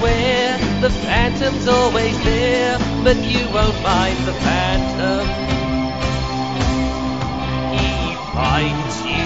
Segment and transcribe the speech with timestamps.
[0.00, 5.26] beware, the phantom's always there, but you won't find the phantom.
[7.76, 9.20] He finds you.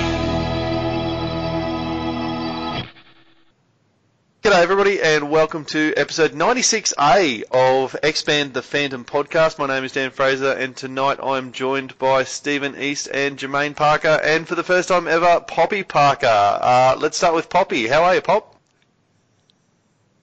[4.42, 9.60] G'day everybody and welcome to episode 96A of Expand the Phantom podcast.
[9.60, 14.20] My name is Dan Fraser and tonight I'm joined by Stephen East and Jermaine Parker
[14.24, 16.27] and for the first time ever, Poppy Parker.
[16.27, 17.87] Uh, let's start with Poppy.
[17.87, 18.53] How are you, Pop?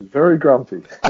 [0.02, 0.78] Very grumpy.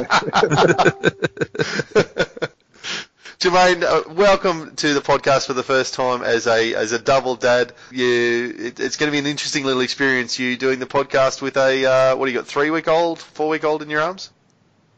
[3.40, 7.35] Jermaine, uh, welcome to the podcast for the first time as a as a double
[7.35, 7.74] dad.
[7.90, 10.38] You, it, it's going to be an interesting little experience.
[10.38, 12.48] You doing the podcast with a uh, what do you got?
[12.48, 14.30] Three week old, four week old in your arms?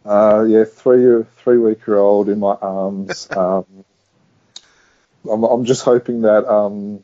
[0.04, 3.28] Uh, yeah, three three week old in my arms.
[3.38, 3.86] Um,
[5.32, 7.02] I'm, I'm just hoping that um,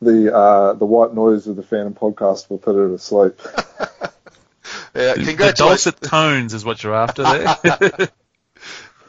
[0.00, 3.38] the uh, the white noise of the Phantom podcast will put her to sleep.
[4.94, 5.84] Yeah, The congratulations.
[5.94, 8.08] dulcet tones is what you're after there.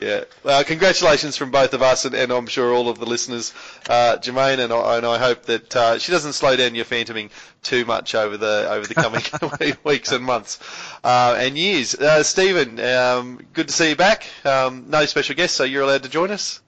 [0.02, 0.26] Yeah.
[0.44, 3.54] Well, congratulations from both of us, and, and I'm sure all of the listeners,
[3.90, 7.30] uh, Jermaine, and I, and I hope that uh, she doesn't slow down your phantoming
[7.62, 10.60] too much over the over the coming weeks and months
[11.06, 11.96] uh, and years.
[11.96, 14.26] Uh, Stephen, um, good to see you back.
[14.44, 16.60] Um, no special guest, so you're allowed to join us.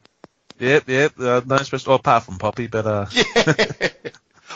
[0.57, 1.19] yep, yep.
[1.19, 3.91] Uh, no special, well, apart from Poppy, but uh, Yeah.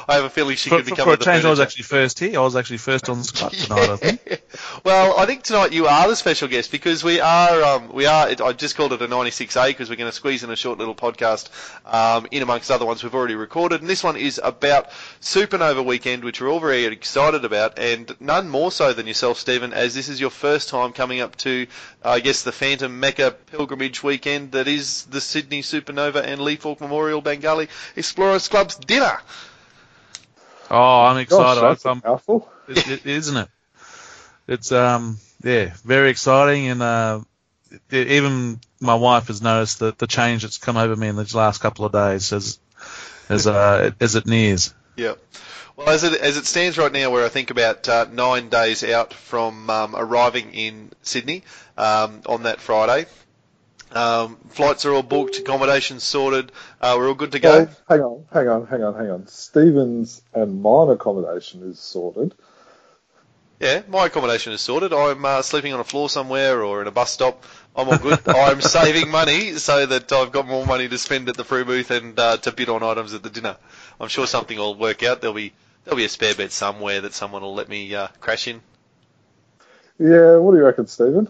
[0.07, 1.83] I have a feeling she for, could become for a the change, I was actually
[1.83, 2.39] first here.
[2.39, 3.89] I was actually first on the tonight.
[3.89, 4.43] I think.
[4.83, 8.27] Well, I think tonight you are the special guest because we are um, we are.
[8.27, 10.95] I just called it a 96A because we're going to squeeze in a short little
[10.95, 11.49] podcast
[11.85, 14.89] um, in amongst other ones we've already recorded, and this one is about
[15.21, 19.73] Supernova Weekend, which we're all very excited about, and none more so than yourself, Stephen,
[19.73, 21.67] as this is your first time coming up to,
[22.03, 26.81] I guess, the Phantom Mecca pilgrimage weekend that is the Sydney Supernova and Lee Falk
[26.81, 29.19] Memorial Bengali Explorers Club's dinner.
[30.69, 31.61] Oh, I'm excited.
[31.61, 32.49] Gosh, that's I'm, a mouthful.
[32.67, 33.47] it, it, isn't it?
[34.47, 37.21] It's um, yeah, very exciting, and uh,
[37.91, 41.35] it, even my wife has noticed that the change that's come over me in these
[41.35, 42.59] last couple of days as
[43.29, 44.73] as uh, as it nears.
[44.95, 45.15] Yeah.
[45.75, 48.83] Well, as it as it stands right now, we're I think about uh, nine days
[48.83, 51.43] out from um, arriving in Sydney
[51.77, 53.05] um, on that Friday.
[53.91, 56.51] Um, flights are all booked, accommodations sorted.
[56.79, 57.67] Uh, we're all good to go.
[57.67, 59.27] Oh, hang on, hang on, hang on, hang on.
[59.27, 62.35] Stevens and mine accommodation is sorted.
[63.59, 64.93] Yeah, my accommodation is sorted.
[64.93, 67.43] I'm uh, sleeping on a floor somewhere or in a bus stop.
[67.75, 68.19] I'm all good.
[68.27, 71.91] I'm saving money so that I've got more money to spend at the Frew booth
[71.91, 73.57] and uh, to bid on items at the dinner.
[73.99, 75.19] I'm sure something will work out.
[75.19, 75.51] There'll be
[75.83, 78.61] there'll be a spare bed somewhere that someone will let me uh, crash in.
[79.99, 81.29] Yeah, what do you reckon, Stephen?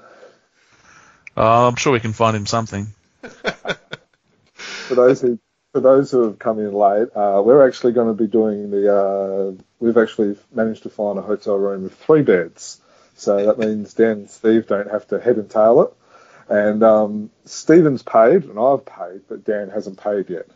[1.42, 2.88] Oh, I'm sure we can find him something.
[3.22, 5.40] For those who
[5.72, 8.94] for those who have come in late, uh, we're actually going to be doing the.
[8.94, 12.82] Uh, we've actually managed to find a hotel room with three beds,
[13.16, 15.94] so that means Dan and Steve don't have to head and tail it.
[16.50, 20.48] And um, Stephen's paid, and I've paid, but Dan hasn't paid yet.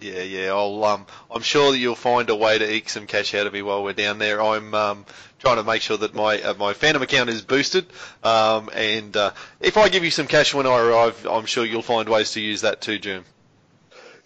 [0.00, 0.48] Yeah, yeah.
[0.50, 3.52] I'll um, I'm sure that you'll find a way to eke some cash out of
[3.52, 4.40] me while we're down there.
[4.40, 5.06] I'm um,
[5.38, 7.86] trying to make sure that my uh, my Phantom account is boosted.
[8.22, 11.82] Um, and uh, if I give you some cash when I arrive, I'm sure you'll
[11.82, 13.24] find ways to use that too, Jim.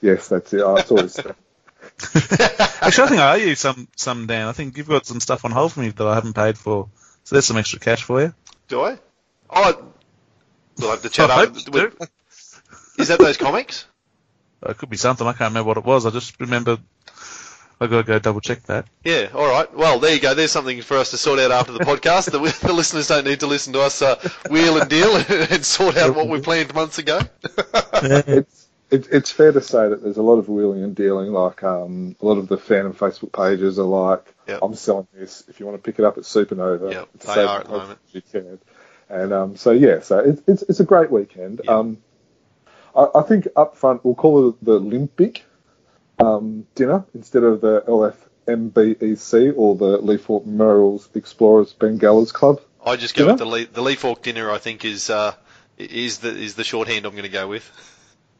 [0.02, 0.60] Yes, that's it.
[0.60, 1.18] Oh, it's always
[2.14, 4.48] Actually, I think I owe you some, some Dan.
[4.48, 6.88] I think you've got some stuff on hold for me that I haven't paid for.
[7.24, 8.34] So there's some extra cash for you.
[8.68, 8.98] Do I?
[9.48, 9.92] Oh,
[10.78, 11.78] we'll have to chat I hope after.
[11.78, 11.92] you.
[12.98, 13.86] Is that those comics?
[14.64, 15.26] It could be something.
[15.26, 16.06] I can't remember what it was.
[16.06, 16.78] I just remember
[17.82, 18.86] I got to go double check that.
[19.02, 19.72] Yeah, all right.
[19.74, 20.34] Well, there you go.
[20.34, 22.30] There's something for us to sort out after the podcast.
[22.30, 24.16] the, the listeners don't need to listen to us uh,
[24.48, 27.20] wheel and deal and sort out what we planned months ago.
[27.94, 31.32] it's it, it's fair to say that there's a lot of wheeling and dealing.
[31.32, 34.58] Like um, a lot of the Phantom Facebook pages are like, Yep.
[34.62, 35.44] "I'm selling this.
[35.48, 37.74] If you want to pick it up at Supernova, Yep, it's they are at the
[37.74, 37.98] as moment.
[38.12, 38.58] You can.
[39.08, 41.62] And um, so yeah, so it, it's it's a great weekend.
[41.64, 41.72] Yep.
[41.72, 41.98] Um,
[42.94, 45.44] I, I think up front we'll call it the Olympic
[46.18, 52.60] um, dinner instead of the LFMBEC E or the Lee Falk Memorials Explorers Bengalas Club.
[52.84, 53.32] I just go Dinner?
[53.34, 54.50] with the Lee, the Lee Falk dinner.
[54.50, 55.34] I think is uh,
[55.78, 57.70] is the is the shorthand I'm going to go with.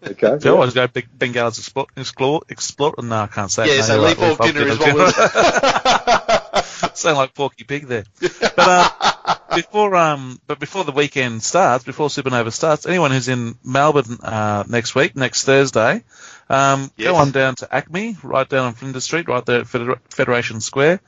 [0.05, 0.39] Okay.
[0.41, 2.95] So I always go big Bengalas explore, explore, explore.
[2.99, 3.65] No, I can't say.
[3.65, 3.69] it.
[3.69, 5.13] Yeah, No, so you're Lee right, Fork Fork dinner is what we'll.
[6.95, 8.05] Sound like Porky Pig there.
[8.21, 13.57] But uh, before um, but before the weekend starts, before Supernova starts, anyone who's in
[13.65, 16.05] Melbourne uh, next week, next Thursday,
[16.49, 17.09] um, Yes.
[17.13, 20.61] go on down to ACMI, right down on Flinders Street, right there at Feder- Federation
[20.61, 21.01] Square,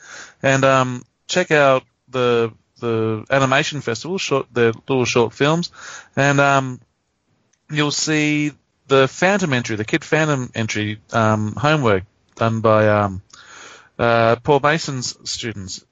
[0.42, 5.70] and um, check out the the animation festival, short the little short films,
[6.16, 6.80] and um,
[7.70, 8.52] you'll see
[8.88, 12.04] the Phantom entry, the Kid Phantom entry um, homework
[12.36, 13.22] done by um,
[13.98, 15.84] uh, Paul Mason's students.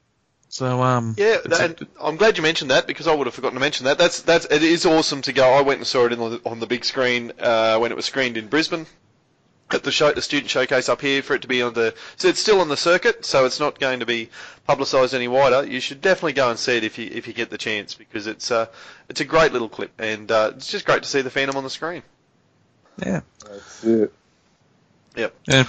[0.49, 3.33] So um, Yeah, it's a- and I'm glad you mentioned that because I would have
[3.33, 3.97] forgotten to mention that.
[3.97, 5.49] That's that's it is awesome to go.
[5.51, 8.05] I went and saw it in the, on the big screen uh, when it was
[8.05, 8.85] screened in Brisbane
[9.71, 11.95] at the show, the student showcase up here for it to be on the.
[12.17, 14.29] So it's still on the circuit, so it's not going to be
[14.67, 15.65] publicised any wider.
[15.65, 18.27] You should definitely go and see it if you if you get the chance because
[18.27, 18.67] it's uh
[19.09, 21.63] it's a great little clip and uh, it's just great to see the Phantom on
[21.63, 22.03] the screen.
[23.03, 24.13] yeah, That's it.
[25.15, 25.35] Yep.
[25.47, 25.63] yeah,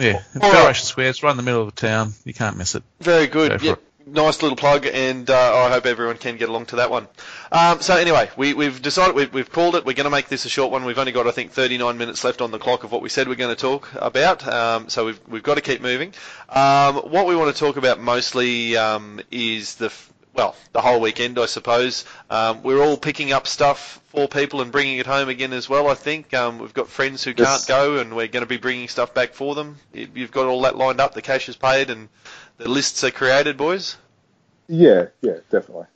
[0.00, 0.22] yeah.
[0.40, 0.52] All right.
[0.52, 2.14] Federation Square, it's right in the middle of the town.
[2.24, 2.82] You can't miss it.
[3.00, 3.60] Very Go good.
[3.60, 3.82] for Yep.
[4.06, 5.34] Nice little plug, and uh,
[5.66, 7.06] I hope everyone can get along to that one.
[7.52, 9.84] Um, so anyway, we, we've decided we've, we've called it.
[9.84, 10.84] We're going to make this a short one.
[10.84, 13.28] We've only got I think 39 minutes left on the clock of what we said
[13.28, 14.48] we're going to talk about.
[14.48, 16.12] Um, so we've we've got to keep moving.
[16.48, 21.00] Um, what we want to talk about mostly um, is the f- well the whole
[21.00, 22.04] weekend, I suppose.
[22.30, 25.88] Um, we're all picking up stuff for people and bringing it home again as well.
[25.88, 27.66] I think um, we've got friends who Yes.
[27.66, 29.76] can't go, and we're going to be bringing stuff back for them.
[29.92, 31.14] You- You've got all that lined up.
[31.14, 32.08] The cash is paid, and
[32.56, 33.96] the lists are created, boys.
[34.68, 35.86] Yeah, yeah, definitely.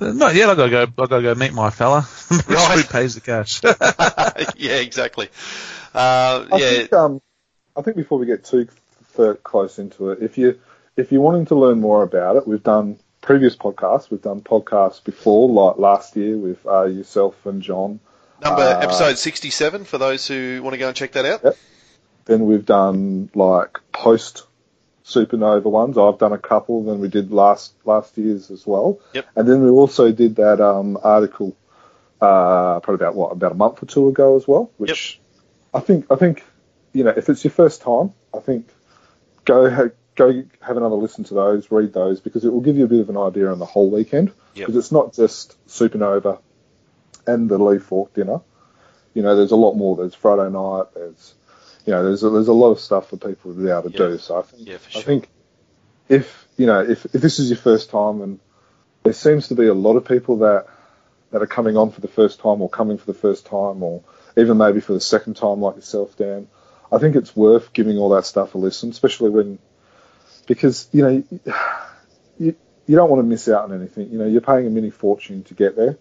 [0.00, 0.50] Uh, Not yet.
[0.50, 0.82] I gotta go.
[0.82, 2.06] I gotta go meet my fella.
[2.48, 2.78] Right.
[2.78, 3.60] Who pays the cash?
[4.56, 5.28] yeah, exactly.
[5.94, 7.22] Uh, I yeah, think um,
[7.76, 8.68] I think before we get too
[9.42, 10.60] close into it, if you
[10.96, 12.98] if you're wanting to learn more about it, we've done
[13.28, 14.10] previous podcasts.
[14.10, 18.00] We've done podcasts before, like last year with uh, yourself and John.
[18.40, 21.44] number uh, episode 67 for those who want to go and check that out.
[21.44, 21.56] Yep.
[22.24, 24.46] Then we've done like post
[25.04, 25.98] supernova ones.
[25.98, 26.84] I've done a couple.
[26.84, 28.98] Then we did last last year's as well.
[29.12, 29.26] Yep.
[29.36, 31.54] And then we also did that um, article
[32.22, 34.70] uh, probably about what about a month or two ago as well.
[34.78, 35.20] Which
[35.74, 36.44] I think I think
[36.94, 38.70] you know if it's your first time, I think
[39.44, 42.88] go go have another listen to those, read those because it will give you a
[42.88, 44.32] bit of an idea on the whole weekend.
[44.54, 44.66] Yep.
[44.66, 46.40] Because it's not just supernova
[47.26, 48.40] and the Lee Falk dinner.
[49.14, 49.96] You know, there's a lot more.
[49.96, 50.86] There's Friday night.
[50.94, 51.34] There's
[51.86, 53.90] you know, there's a, there's a lot of stuff for people to be able to
[53.90, 54.10] Yeah.
[54.10, 54.18] do.
[54.18, 55.28] So I think Yeah, for I think
[56.08, 58.40] if you know if if this is your first time, and
[59.04, 60.66] there seems to be a lot of people that
[61.30, 64.02] that are coming on for the first time, or coming for the first time, or
[64.36, 66.48] even maybe for the second time, like yourself, Dan.
[66.90, 69.58] I think it's worth giving all that stuff a listen, especially when
[70.48, 71.22] because you know
[72.38, 72.56] you
[72.88, 74.10] you don't want to miss out on anything.
[74.10, 75.98] You know, you're paying a mini fortune to get there.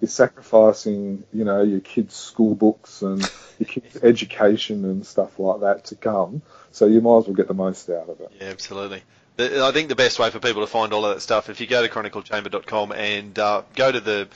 [0.00, 3.20] You're sacrificing, you know, your kids' school books and
[3.58, 6.42] your kids' education and stuff like that to come.
[6.70, 8.30] So you might as well get the most out of it.
[8.40, 9.02] Yeah, absolutely.
[9.38, 11.66] I think the best way for people to find all of that stuff, if you
[11.66, 14.28] go to chroniclechamber.com and uh, go to the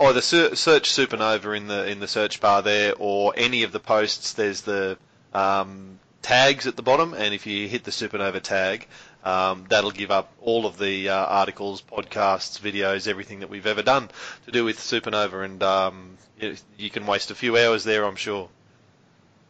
[0.00, 4.32] either search Supernova in the in the search bar there, or any of the posts,
[4.32, 4.96] there's the
[5.34, 8.86] um, tags at the bottom, and if you hit the Supernova tag,
[9.24, 13.82] um, that'll give up all of the uh, articles, podcasts, videos, everything that we've ever
[13.82, 14.08] done
[14.46, 18.16] to do with Supernova, and um, you, you can waste a few hours there, I'm
[18.16, 18.48] sure.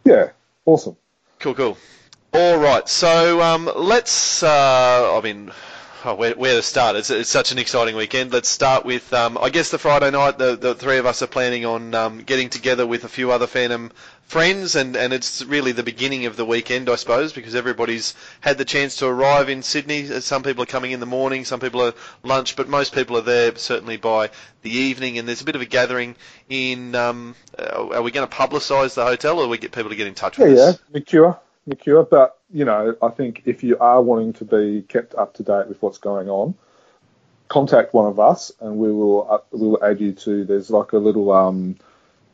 [0.04, 0.30] Yeah,
[0.64, 0.96] awesome.
[1.38, 1.78] Cool, cool.
[2.34, 4.42] All right, so um, let's.
[4.42, 5.52] Uh, I mean,
[6.04, 6.96] oh, where, where to start?
[6.96, 8.32] It's, it's such an exciting weekend.
[8.32, 9.12] Let's start with.
[9.12, 10.38] Um, I guess the Friday night.
[10.38, 13.46] The, the three of us are planning on um, getting together with a few other
[13.46, 13.90] Phantom
[14.24, 18.56] friends, and, and it's really the beginning of the weekend, I suppose, because everybody's had
[18.56, 20.06] the chance to arrive in Sydney.
[20.20, 23.22] Some people are coming in the morning, some people are lunch, but most people are
[23.22, 24.31] there certainly by
[24.62, 25.19] the evening.
[25.19, 26.17] And there's a bit of a gathering
[26.48, 26.94] in.
[26.94, 30.15] Um, are we going to publicise the hotel, or we get people to get in
[30.15, 30.79] touch Yeah, with yeah, us?
[30.93, 32.04] Mercure, Mercure.
[32.04, 35.69] But you know, I think if you are wanting to be kept up to date
[35.69, 36.54] with what's going on,
[37.48, 40.44] contact one of us, and we will uh, we will add you to.
[40.44, 41.76] There's like a little um,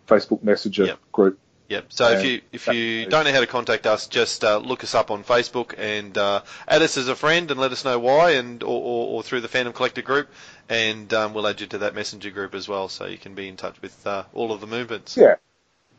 [0.07, 0.99] Facebook Messenger Yep.
[1.13, 1.39] group.
[1.69, 1.85] Yep.
[1.91, 4.95] So if you if you don't know how to contact us, just uh, look us
[4.95, 8.33] up on Facebook and uh, add us as a friend and let us know why,
[8.33, 10.31] and or, or, or through the Phantom Collector group,
[10.71, 13.49] and um, we'll add you to that messenger group as well, so you can be
[13.49, 15.17] in touch with uh, all of the movements.
[15.17, 15.35] Yeah.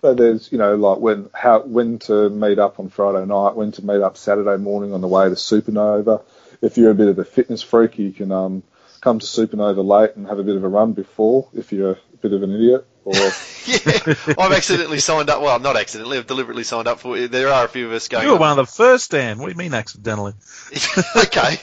[0.01, 3.72] So there's, you know, like when how when to meet up on Friday night, when
[3.74, 6.24] to meet up Saturday morning on the way to Supernova.
[6.62, 8.63] If you're a bit of a fitness freak, you can um,
[9.01, 11.50] come to Supernova late and have a bit of a run before.
[11.53, 12.86] If you're a bit of an idiot,
[13.66, 15.42] yeah, I've accidentally signed up.
[15.42, 16.18] Well, not accidentally.
[16.18, 17.18] I've deliberately signed up for.
[17.18, 17.32] it.
[17.32, 18.24] There are a few of us going.
[18.24, 19.38] You were on- one of the first, Dan.
[19.38, 20.34] What do you mean accidentally?
[21.16, 21.58] okay.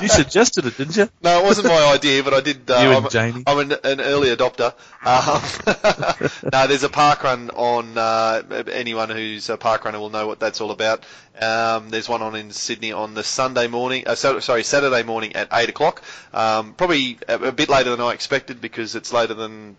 [0.00, 1.08] You suggested it, didn't you?
[1.22, 2.68] No, it wasn't my idea, but I did.
[2.68, 3.44] Uh, You and I'm, Jamie.
[3.46, 4.72] I'm an, an early adopter.
[5.04, 7.96] Um, no, there's a park run on.
[7.98, 11.04] Uh, anyone who's a park runner will know what that's all about.
[11.40, 14.04] Um, there's one on in Sydney on the Sunday morning.
[14.06, 16.02] Uh, so, sorry, Saturday morning at eight o'clock.
[16.32, 19.76] Um, probably a, a bit later than I expected because it's later than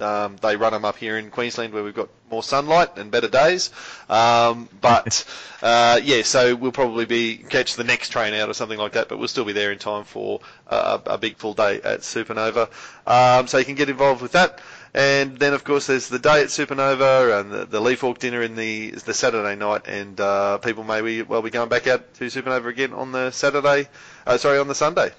[0.00, 3.28] um, they run them up here in Queensland where we've got more sunlight and better
[3.28, 3.70] days.
[4.08, 5.24] Um, but
[5.62, 9.08] uh, yeah, so we'll probably be catch the next train out or something like that.
[9.08, 12.68] But we'll still be there in time for uh, a big full day at Supernova.
[13.06, 14.60] Um, so you can get involved with that.
[14.96, 18.40] And then, of course, there's the day at Supernova and the, the Lee Falk dinner
[18.42, 22.14] in the the Saturday night, and uh, people may be, well be going back out
[22.14, 23.88] to Supernova again on the Saturday,
[24.26, 25.10] uh, sorry, on the Sunday.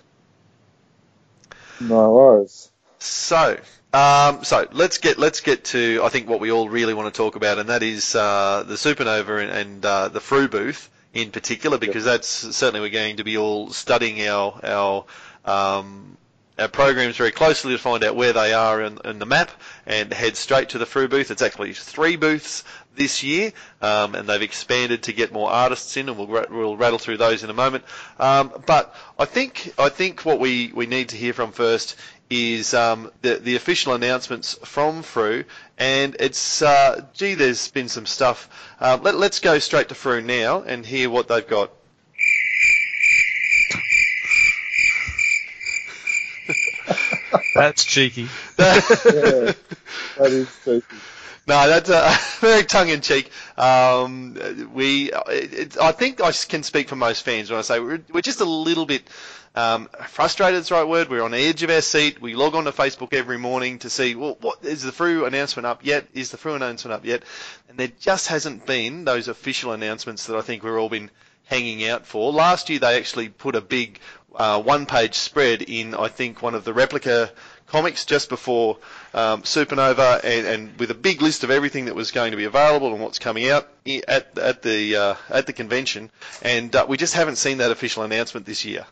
[1.79, 2.71] no worries.
[2.97, 3.59] So,
[3.93, 7.17] um, so let's get let's get to I think what we all really want to
[7.17, 11.31] talk about, and that is uh, the Supernova and, and uh, the Frew booth in
[11.31, 15.05] particular, because that's certainly we're going to be all studying our our
[15.45, 16.17] um,
[16.59, 19.51] our programs very closely to find out where they are in, in the map
[19.85, 21.29] and head straight to the Frew booth.
[21.29, 22.63] It's actually three booths
[22.95, 26.97] this year, um, and they've expanded to get more artists in, and we'll, we'll rattle
[26.97, 27.83] through those in a moment.
[28.19, 31.95] Um, but I think I think what we, we need to hear from first
[32.29, 35.45] is um, the the official announcements from Frew,
[35.77, 38.49] and it's uh, gee, there's been some stuff.
[38.79, 41.71] Uh, let, let's go straight to Frew now and hear what they've got.
[47.55, 48.27] That's cheeky.
[48.59, 49.53] Yeah,
[50.17, 50.83] that is cheeky.
[51.47, 53.31] No, that's uh, very tongue in cheek.
[53.57, 58.01] Um, we, it, I think I can speak for most fans when I say we're,
[58.11, 59.07] we're just a little bit
[59.55, 60.59] um, frustrated.
[60.59, 61.09] Is the right word.
[61.09, 62.21] We're on the edge of our seat.
[62.21, 65.65] We log on to Facebook every morning to see, well, what is the Frew announcement
[65.65, 66.05] up yet?
[66.13, 67.23] Is the Frew announcement up yet?
[67.69, 71.09] And there just hasn't been those official announcements that I think we've all been
[71.45, 72.33] hanging out for.
[72.33, 73.99] Last year they actually put a big
[74.35, 77.31] uh, one-page spread in, I think, one of the replica
[77.67, 78.77] comics just before
[79.13, 82.45] um, Supernova, and, and with a big list of everything that was going to be
[82.45, 83.67] available and what's coming out
[84.07, 86.09] at at the uh, at the convention.
[86.41, 88.85] And uh, we just haven't seen that official announcement this year.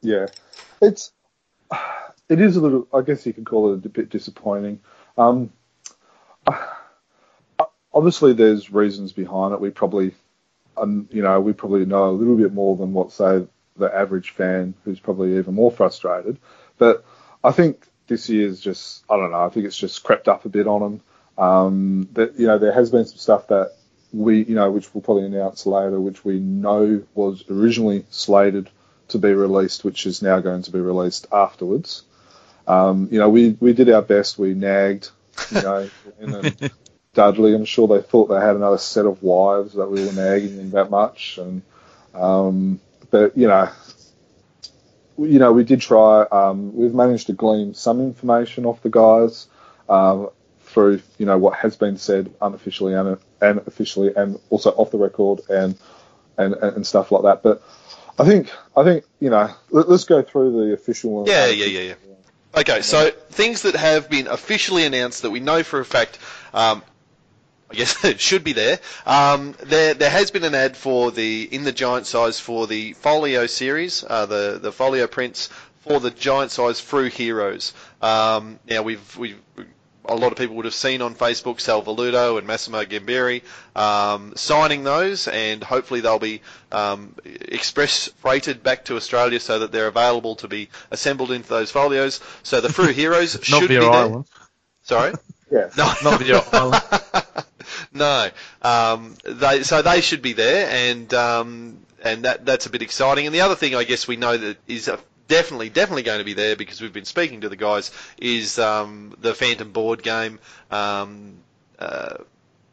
[0.00, 0.26] Yeah,
[0.80, 1.12] it's
[2.28, 2.88] it is a little.
[2.92, 4.80] I guess you could call it a bit disappointing.
[5.18, 5.52] Um,
[7.92, 9.60] obviously, there's reasons behind it.
[9.60, 10.14] We probably,
[10.76, 13.46] um, you know, we probably know a little bit more than what say
[13.76, 16.38] the average fan, who's probably even more frustrated.
[16.78, 17.04] But
[17.46, 19.44] I think this year's just, I don't know.
[19.44, 21.00] I think it's just crept up a bit on them.
[21.38, 23.72] Um, that you know, there has been some stuff that
[24.12, 28.70] we, you know, which we'll probably announce later, which we know was originally slated
[29.08, 32.02] to be released, which is now going to be released afterwards.
[32.66, 34.38] Um, you know, we, we did our best.
[34.38, 35.10] We nagged,
[35.50, 35.88] you know,
[36.18, 36.72] and
[37.14, 37.54] Dudley.
[37.54, 40.70] I'm sure they thought they had another set of wives that we were nagging them
[40.70, 41.38] that much.
[41.38, 41.62] And
[42.14, 43.68] um, but you know,
[45.18, 46.22] you know, we did try.
[46.22, 49.46] Um, we've managed to glean some information off the guys
[49.88, 50.30] um,
[50.60, 54.98] through you know what has been said unofficially and, and officially, and also off the
[54.98, 55.78] record and
[56.36, 57.42] and and stuff like that.
[57.42, 57.62] But
[58.18, 61.26] I think I think you know let, us go through the official one.
[61.26, 61.94] Yeah, yeah, yeah, yeah.
[62.56, 66.18] Okay, so things that have been officially announced that we know for a fact,
[66.54, 66.82] um,
[67.70, 68.78] I guess it should be there.
[69.04, 72.92] Um, there, there has been an ad for the in the giant size for the
[72.94, 75.48] Folio series, uh, the the Folio prints
[75.80, 77.72] for the giant size Frew Heroes.
[78.02, 79.40] Um, now we've we've
[80.08, 83.42] a lot of people would have seen on Facebook Sal Velluto and Massimo Gamberi
[83.74, 86.42] um, signing those, and hopefully they'll be
[86.72, 91.70] um, express freighted back to Australia so that they're available to be assembled into those
[91.70, 92.20] folios.
[92.42, 93.90] So the Frew Heroes should be Beer there.
[93.90, 94.26] Island.
[94.82, 95.12] Sorry.
[95.50, 95.70] yeah.
[95.76, 96.82] No, Not Beer Island.
[97.92, 98.28] No.
[98.62, 103.26] Um, they, so they should be there, and um, and that that's a bit exciting.
[103.26, 106.24] And the other thing, I guess, we know that is a, definitely definitely going to
[106.24, 110.38] be there because we've been speaking to the guys is um, the Phantom board game.
[110.70, 111.34] Um,
[111.78, 112.16] uh,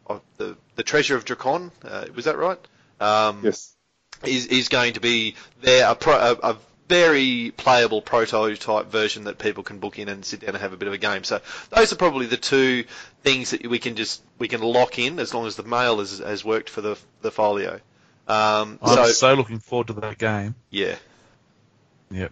[0.08, 1.72] of the the Treasure of Dracon?
[1.84, 2.60] uh, was that right?
[3.00, 3.74] Um, Yes.
[4.26, 9.38] is is going to be there a, pro, a, a very playable prototype version that
[9.38, 11.24] people can book in and sit down and have a bit of a game.
[11.24, 12.86] So those are probably the two
[13.24, 16.20] things that we can just we can lock in as long as the mail has,
[16.20, 17.80] has worked for the the folio.
[18.28, 20.56] Um, I'm so so looking forward to that game.
[20.70, 20.96] yeah,
[22.12, 22.32] Yep.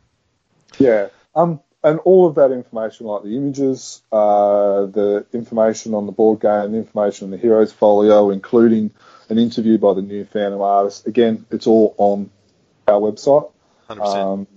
[0.79, 1.08] Yeah.
[1.36, 6.39] Um, and all of that information, like the images, uh, the information on the board
[6.39, 8.91] game, the information on the Heroes Folio, including
[9.29, 11.08] an interview by the new Phantom artist.
[11.08, 12.29] Again, it's all on
[12.88, 13.51] our website.
[14.00, 14.48] Um,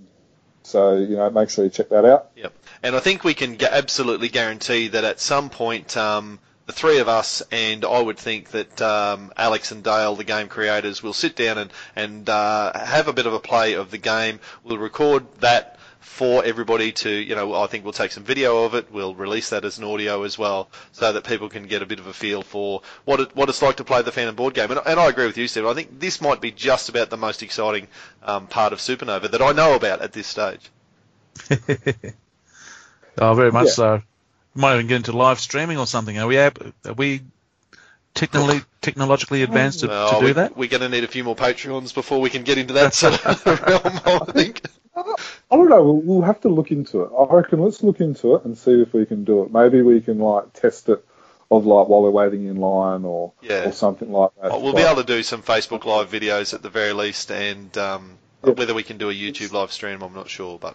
[0.62, 2.30] so you know, make sure you check that out.
[2.36, 2.52] Yep.
[2.82, 5.96] and I think we can absolutely guarantee that at some point.
[5.96, 10.24] Um, the three of us, and I would think that um, Alex and Dale, the
[10.24, 13.90] game creators, will sit down and and uh, have a bit of a play of
[13.90, 14.40] the game.
[14.62, 15.73] We'll record that
[16.04, 18.92] for everybody to, you know, I think we'll take some video of it.
[18.92, 21.98] We'll release that as an audio as well, so that people can get a bit
[21.98, 24.70] of a feel for what it, what it's like to play the Phantom board game.
[24.70, 25.66] And, and I agree with you, Steve.
[25.66, 27.88] I think this might be just about the most exciting
[28.22, 30.70] um, part of Supernova that I know about at this stage.
[33.18, 33.72] oh, very much Yeah.
[33.72, 34.02] so.
[34.54, 36.16] Might even get into live streaming or something.
[36.18, 37.22] Are we ab- are we
[38.14, 40.56] technically technologically advanced to, Well, to do we, that?
[40.56, 43.14] We're going to need a few more Patreons before we can get into that sort
[43.26, 44.60] of realm, I think.
[45.50, 45.82] I don't know.
[45.82, 47.10] We'll, we'll have to look into it.
[47.18, 49.52] I reckon let's look into it and see if we can do it.
[49.52, 51.04] Maybe we can like test it
[51.50, 53.68] of like while we're waiting in line or Yeah.
[53.68, 54.50] or something like that.
[54.52, 57.76] Oh, we'll be able to do some Facebook Live videos at the very least, and
[57.78, 58.52] um, Yeah.
[58.52, 60.58] whether we can do a YouTube live stream, I'm not sure.
[60.58, 60.74] But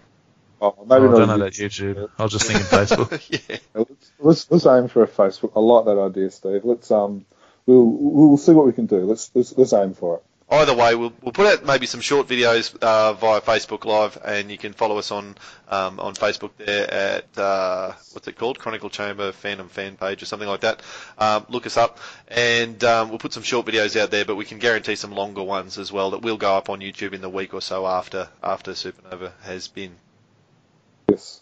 [0.62, 2.10] Oh, Oh, maybe I don't not know a that YouTube.
[2.20, 3.26] I was just thinking Facebook.
[3.50, 5.54] yeah, Let's, let's let's aim for a Facebook.
[5.56, 6.66] I like that idea, Steve.
[6.66, 7.26] Let's um
[7.66, 8.98] we'll we'll see what we can do.
[9.06, 10.24] Let's let's, let's aim for it.
[10.52, 14.50] Either way, we'll, we'll put out maybe some short videos uh, via Facebook Live, and
[14.50, 15.36] you can follow us on
[15.70, 20.26] um, on Facebook there at uh, what's it called, Chronicle Chamber Phantom fan page or
[20.26, 20.82] something like that.
[21.18, 24.46] Um, look us up, and um, we'll put some short videos out there, but we
[24.46, 27.30] can guarantee some longer ones as well that will go up on YouTube in the
[27.30, 29.96] week or so after after Supernova has been.
[31.10, 31.42] Yes.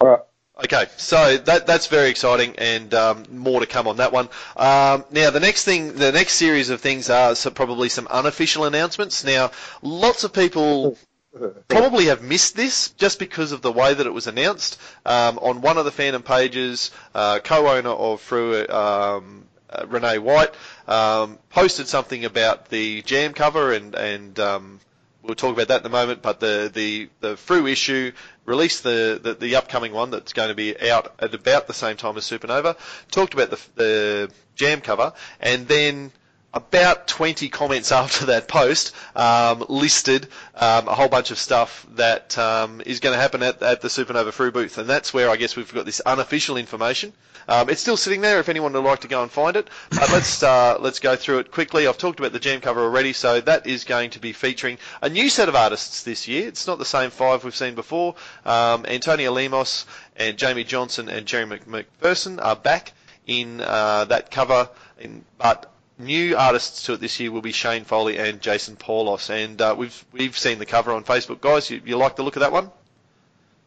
[0.00, 0.20] All right.
[0.64, 4.28] Okay, so that that's very exciting, and um, more to come on that one.
[4.56, 8.64] Um, now, the next thing, the next series of things are so probably some unofficial
[8.64, 9.24] announcements.
[9.24, 10.98] Now, lots of people
[11.68, 14.78] probably have missed this just because of the way that it was announced.
[15.06, 20.52] Um, on one of the fandom pages, uh, co-owner of Frew, um, uh, Rene White,
[20.88, 24.80] um, posted something about the jam cover, and and um,
[25.22, 26.22] we'll talk about that in a moment.
[26.22, 28.12] But the the the Frew issue
[28.50, 31.96] released the, the the upcoming one that's going to be out at about the same
[31.96, 32.76] time as Supernova.
[33.10, 36.12] Talked about the the jam cover, and then
[36.52, 42.36] about 20 comments after that post um, listed um, a whole bunch of stuff that
[42.38, 45.36] um, is going to happen at, at the Supernova Frew booth, and that's where I
[45.36, 47.12] guess we've got this unofficial information.
[47.48, 50.08] Um, it's still sitting there if anyone would like to go and find it, but
[50.12, 51.86] let's uh, let's go through it quickly.
[51.86, 55.08] I've talked about the jam cover already, so that is going to be featuring a
[55.08, 56.46] new set of artists this year.
[56.48, 58.14] It's not the same five we've seen before.
[58.44, 62.92] Um, Antonio Lemos and Jamie Johnson and Jerry McPherson are back
[63.26, 67.84] in uh, that cover, in, but new artists to it this year will be Shane
[67.84, 71.70] Foley and Jason Paulos, and uh, we've we've seen the cover on Facebook, guys.
[71.70, 72.70] You, you like the look of that one?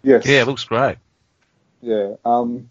[0.03, 0.25] Yes.
[0.25, 0.97] Yeah, it looks great.
[1.81, 2.15] Yeah.
[2.25, 2.69] Um.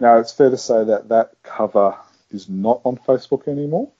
[0.00, 1.96] Now it's fair to say that that cover
[2.30, 3.90] is not on Facebook anymore.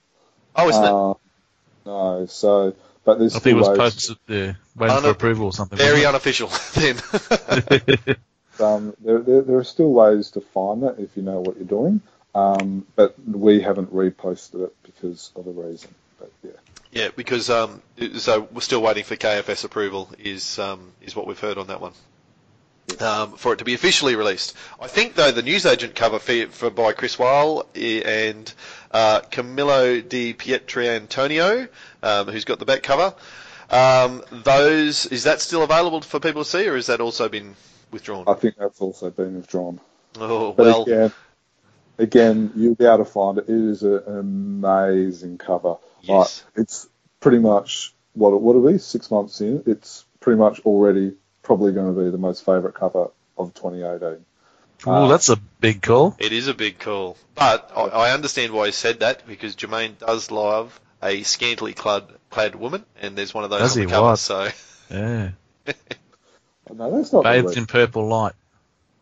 [0.56, 0.90] Oh, isn't it?
[0.90, 1.14] Uh,
[1.86, 2.26] no.
[2.26, 2.74] So,
[3.04, 5.78] but there's I think it was still ways- posted there, waiting for approval or something.
[5.78, 6.98] Very unofficial then.
[8.60, 11.66] um, there, there, there are still ways to find that if you know what you're
[11.66, 12.00] doing.
[12.34, 15.94] Um, but we haven't reposted it because of a reason.
[16.18, 16.50] But yeah,
[16.90, 17.80] yeah, because um,
[18.16, 20.10] so we're still waiting for KFS approval.
[20.18, 21.92] Is um, is what we've heard on that one.
[23.00, 26.70] Um, for it to be officially released, I think though the newsagent cover for, for
[26.70, 28.52] by Chris Weil eh, and
[28.90, 31.68] uh, Camillo Di Pietrantonio,
[32.02, 33.14] um, who's got the back cover,
[33.70, 37.56] um, those is that still available for people to see, or has that also been
[37.90, 38.24] withdrawn?
[38.28, 39.80] I think that's also been withdrawn.
[40.16, 41.12] Oh But well, again,
[41.98, 43.48] again, you'll be able to find it.
[43.48, 45.76] It is a, an amazing cover.
[46.02, 46.44] Yes.
[46.54, 46.88] Like, it's
[47.20, 49.62] pretty much what it would be six months in.
[49.66, 54.24] It's pretty much already probably going to be the most favourite cover of 2018.
[54.86, 56.14] Oh, that's a big call.
[56.18, 59.98] It is a big call, but I, I understand why he said that because Jermaine
[59.98, 63.86] does love a scantily clad, clad woman, and there's one of those Does on he?
[63.86, 64.06] the cover.
[64.08, 64.18] What?
[64.18, 64.48] So
[64.90, 65.30] Yeah.
[66.74, 68.32] No, that's not Bathed in purple light.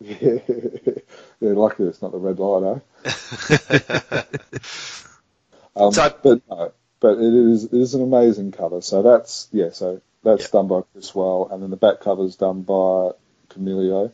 [1.40, 4.22] yeah, luckily it's not the red light, eh?
[5.74, 8.82] Um, So- but no, but it is it is an amazing cover.
[8.82, 9.70] So that's yeah.
[9.72, 13.12] So that's done by Chris Well, and then the back cover's done by
[13.48, 14.12] Camillo.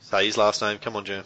[0.00, 0.78] say his last name.
[0.78, 1.24] Come on, Jim.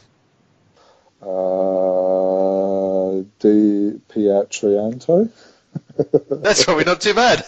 [1.20, 5.28] Uh, Di Pietranto.
[6.30, 7.44] That's probably not too bad.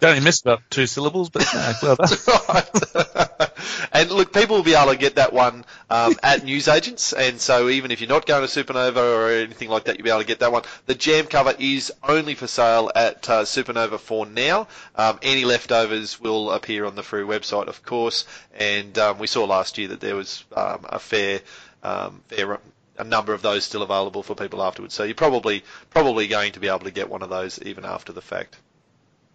[0.00, 2.18] You only missed about two syllables, but no, well done.
[2.48, 3.50] right.
[3.92, 7.68] and look, people will be able to get that one um, at newsagents, and so
[7.68, 10.26] even if you're not going to Supernova or anything like that, you'll be able to
[10.26, 10.62] get that one.
[10.84, 14.68] The jam cover is only for sale at uh, Supernova for now.
[14.94, 18.26] Um, any leftovers will appear on the Frew website, of course,
[18.58, 21.40] and um, we saw last year that there was um, a fair,
[21.82, 22.58] um, fair
[22.98, 24.94] a number of those still available for people afterwards.
[24.94, 28.12] So you're probably probably going to be able to get one of those even after
[28.12, 28.56] the fact.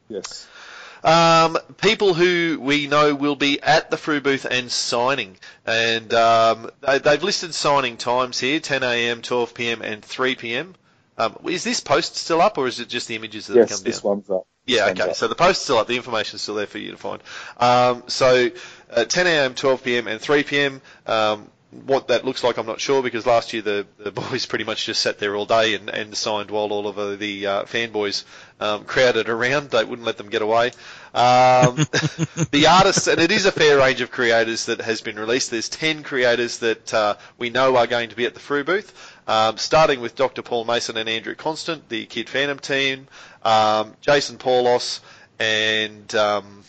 [0.09, 0.47] Yes.
[1.03, 6.69] Um, people who we know will be at the Frew booth and signing, and um,
[6.81, 10.75] they, they've listed signing times here: 10 a.m., 12 p.m., and 3 p.m.
[11.17, 13.77] Um, is this post still up, or is it just the images that have Yes,
[13.77, 13.91] come down?
[13.91, 14.47] this one's up.
[14.67, 15.09] Yeah, okay.
[15.09, 15.15] up.
[15.15, 15.87] So the post's still up.
[15.87, 17.21] The information's still there for you to find.
[17.57, 18.51] Um, so
[18.91, 20.81] uh, 10 a.m., 12 p.m., and 3 p.m.
[21.71, 24.85] What that looks like, I'm not sure because last year the, the boys pretty much
[24.85, 28.25] just sat there all day and, and signed while all of the uh, fanboys
[28.59, 29.69] um, crowded around.
[29.69, 30.71] They wouldn't let them get away.
[31.13, 31.75] Um,
[32.51, 35.51] the artists, and it is a fair range of creators that has been released.
[35.51, 39.17] There's 10 creators that uh, we know are going to be at the Frew booth,
[39.27, 40.41] um, starting with Dr.
[40.41, 43.07] Paul Mason and Andrew Constant, the Kid Phantom team,
[43.43, 44.99] um, Jason Paulos,
[45.39, 46.63] and um,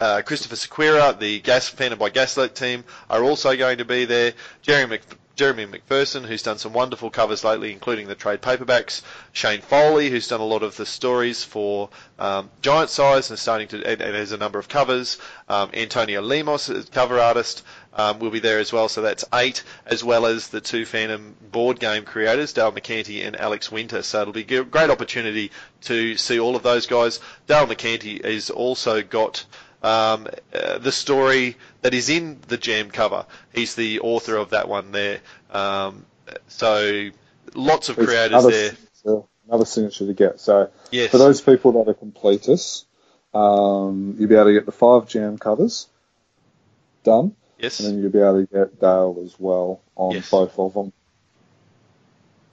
[0.00, 4.32] uh, Christopher Sequeira, the Gas Phantom by Gaslight team, are also going to be there.
[4.62, 5.02] Jeremy, Mc,
[5.38, 9.02] Jeremy McPherson, who's done some wonderful covers lately, including the trade paperbacks.
[9.32, 13.68] Shane Foley, who's done a lot of the stories for um, Giant Size and starting
[13.68, 15.18] to and, and has a number of covers.
[15.48, 18.88] Um, Antonio Lemos, cover artist, um, will be there as well.
[18.88, 23.36] So that's eight, as well as the two Phantom board game creators, Dale McCanty and
[23.36, 24.02] Alex Winter.
[24.02, 27.20] So it'll be a great opportunity to see all of those guys.
[27.46, 29.44] Dale McCanty has also got
[29.82, 33.26] um, uh, the story that is in the Jam cover.
[33.54, 35.20] He's the author of that one there.
[35.50, 36.04] Um,
[36.48, 37.10] so
[37.54, 38.70] lots of It's creators another there.
[39.02, 40.40] signature- another signature to get.
[40.40, 41.10] So Yes.
[41.10, 42.84] for those people that are completists,
[43.32, 45.86] um, you'll be able to get the five jam covers
[47.04, 47.80] done, yes.
[47.80, 50.30] and then you'll be able to get Dale as well on Yes.
[50.30, 50.92] both of them.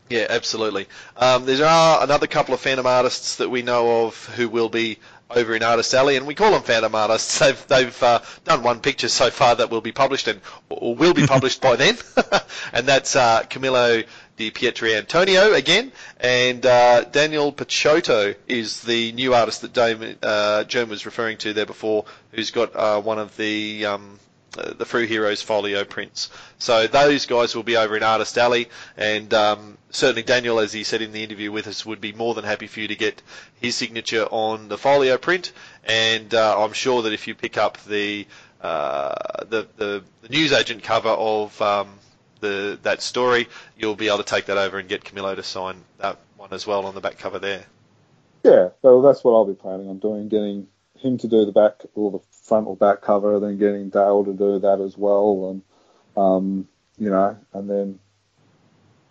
[0.09, 0.87] Yeah, absolutely.
[1.17, 4.99] Um, there are another couple of Phantom artists that we know of who will be
[5.31, 7.39] over in Artist Alley, and we call them Phantom artists.
[7.45, 11.13] They've they've uh, done one picture so far that will be published and or will
[11.15, 11.97] be published by then,
[12.73, 14.03] and that's uh, Camillo
[14.37, 20.89] Di Pietrantonio again, and uh, Daniel Pachotto is the new artist that Dame, uh, Joan
[20.89, 24.24] was referring to there before, who's got uh, one of the um, uh,
[24.77, 26.29] the Frew Heroes folio prints.
[26.57, 30.83] So those guys will be over in Artist Alley, and um, certainly Daniel, as he
[30.83, 33.21] said in the interview with us, would be more than happy for you to get
[33.59, 35.51] his signature on the folio print.
[35.83, 38.27] And uh, I'm sure that if you pick up the
[38.61, 39.13] uh,
[39.47, 41.99] the, the the newsagent cover of um,
[42.39, 45.75] the that story, you'll be able to take that over and get Camillo to sign
[45.99, 47.65] that one as well on the back cover there.
[48.43, 50.67] Yeah, so that's what I'll be planning on doing, getting
[51.05, 54.33] him to do the back or the front or back cover, then getting Dale to
[54.33, 55.61] do that as well, and
[56.17, 57.99] um, you know, and then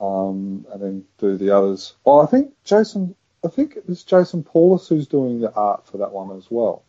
[0.00, 1.94] um, and then do the others.
[2.04, 6.12] Oh, I think Jason, I think it's Jason Paulos who's doing the art for that
[6.12, 6.82] one as well.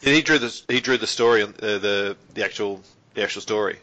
[0.00, 2.80] Yeah, he drew the he drew the story on uh, the the actual
[3.14, 3.78] the actual story.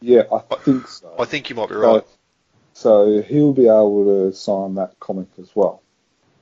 [0.00, 1.14] Yeah, I think so.
[1.18, 2.04] I think you might be right.
[2.72, 5.82] So he'll be able to sign that comic as well.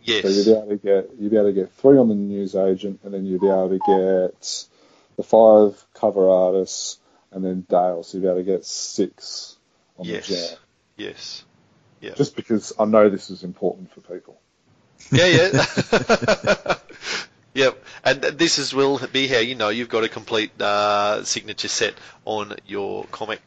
[0.08, 0.22] Yes.
[0.22, 2.54] So you'll be able to get you'll be able to get three on the news
[2.54, 4.66] agent, and then you'll be able to get
[5.16, 6.98] the five cover artists,
[7.30, 8.02] and then Dale.
[8.02, 9.56] So you'll be able to get six
[9.98, 10.28] on Yes.
[10.28, 10.58] the jam.
[10.96, 11.44] Yes.
[12.00, 12.14] Yeah.
[12.14, 14.40] Just because I know this is important for people.
[15.12, 16.74] Yeah, yeah.
[17.54, 17.84] yep.
[18.04, 21.94] And this is will be how you know you've got a complete uh, signature set
[22.24, 23.40] on your comic.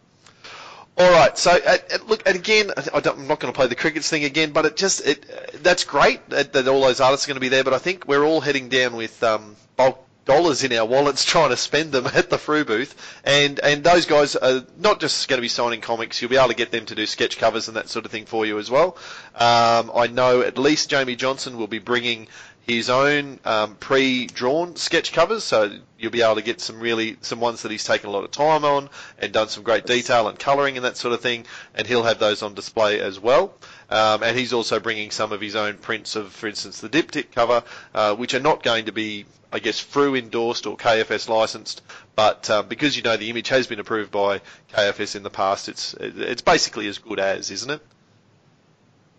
[0.98, 1.38] All right.
[1.38, 4.24] So uh, uh, look, and again, I I'm not going to play the crickets thing
[4.24, 7.38] again, but it just it uh, that's great that, that all those artists are going
[7.38, 7.64] to be there.
[7.64, 11.50] But I think we're all heading down with um, bulk dollars in our wallets trying
[11.50, 15.38] to spend them at the Frew booth, and and those guys are not just going
[15.38, 16.22] to be signing comics.
[16.22, 18.26] You'll be able to get them to do sketch covers and that sort of thing
[18.26, 18.98] for you as well.
[19.36, 22.28] Um, I know at least Jamie Johnson will be bringing
[22.68, 27.40] his own um, pre-drawn sketch covers, so you'll be able to get some really some
[27.40, 30.38] ones that he's taken a lot of time on and done some great detail and
[30.38, 31.46] colouring and that sort of thing,
[31.76, 33.54] and he'll have those on display as well.
[33.90, 37.32] Um, and he's also bringing some of his own prints of, for instance, the diptych
[37.32, 41.82] cover, uh, which are not going to be, I guess, Frew endorsed or KFS licensed,
[42.16, 44.40] but um, because you know the image has been approved by
[44.74, 47.82] KFS in the past, it's it's basically as good as, isn't it?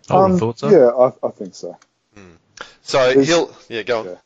[0.09, 0.71] I would have Um, thought so.
[0.71, 1.77] Yeah, I, I think so.
[2.83, 4.07] So There's- he'll, yeah, go on.
[4.07, 4.17] Yeah.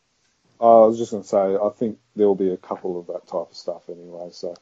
[0.59, 3.27] I was just going to say, I think there will be a couple of that
[3.27, 4.29] type of stuff anyway.
[4.31, 4.55] So,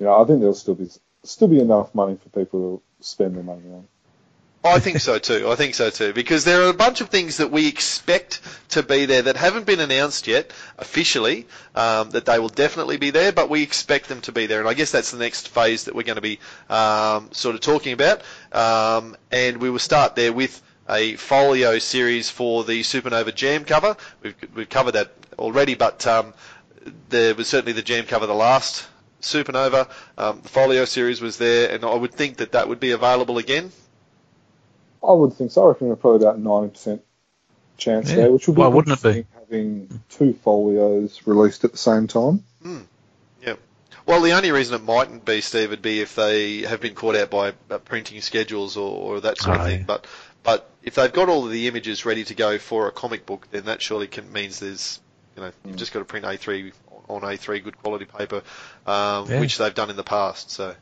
[0.00, 0.88] you know, I think there'll still be
[1.22, 3.86] still be enough money for people to spend their money on.
[4.64, 5.48] I think so too.
[5.48, 6.12] I think so too.
[6.12, 9.64] Because there are a bunch of things that we expect to be there that haven't
[9.64, 14.20] been announced yet officially, um, that they will definitely be there, but we expect them
[14.22, 14.58] to be there.
[14.58, 17.60] And I guess that's the next phase that we're going to be um, sort of
[17.60, 18.22] talking about.
[18.50, 23.96] Um, and we will start there with a folio series for the Supernova Jam cover.
[24.22, 26.32] We've, we've covered that already, but um,
[27.08, 28.86] there was certainly the Jam cover the last
[29.20, 29.88] Supernova.
[30.16, 33.38] Um, the folio series was there, and I would think that that would be available
[33.38, 33.72] again.
[35.06, 35.64] I would think so.
[35.64, 37.02] I reckon we're probably about ninety percent
[37.76, 38.16] chance Yeah.
[38.16, 39.26] there, which would be Why wouldn't it be?
[39.34, 42.42] having two folios released at the same time.
[43.42, 43.58] Yep.
[44.06, 47.14] Well, the only reason it mightn't be, Steve, would be if they have been caught
[47.16, 49.78] out by uh, printing schedules or, or that sort of Oh, thing.
[49.80, 49.84] yeah.
[49.86, 50.06] But
[50.46, 53.48] but if they've got all of the images ready to go for a comic book,
[53.50, 55.00] then that surely can, means there's
[55.36, 56.72] you know you've just got to print A3
[57.08, 58.42] on A3 good quality paper,
[58.86, 59.40] um, Yeah.
[59.40, 60.50] which they've done in the past.
[60.50, 60.74] So.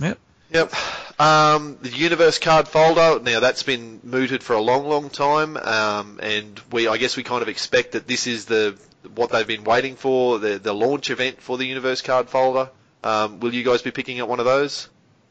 [0.00, 0.18] Yep.
[0.50, 0.74] Yep.
[1.20, 3.20] Um, the universe card folder.
[3.22, 7.22] Now that's been mooted for a long, long time, um, and we, I guess, we
[7.22, 8.76] kind of expect that this is the
[9.14, 12.70] what they've been waiting for, the the launch event for the universe card folder.
[13.02, 14.88] Um, will you guys be picking up one of those?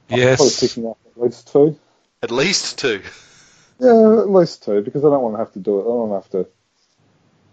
[0.09, 0.59] I'm probably Yes.
[0.59, 1.79] picking up at least two.
[2.23, 3.01] At least two.
[3.79, 5.81] Yeah, at least two, because I don't want to have to do it.
[5.81, 6.51] I don't want to have to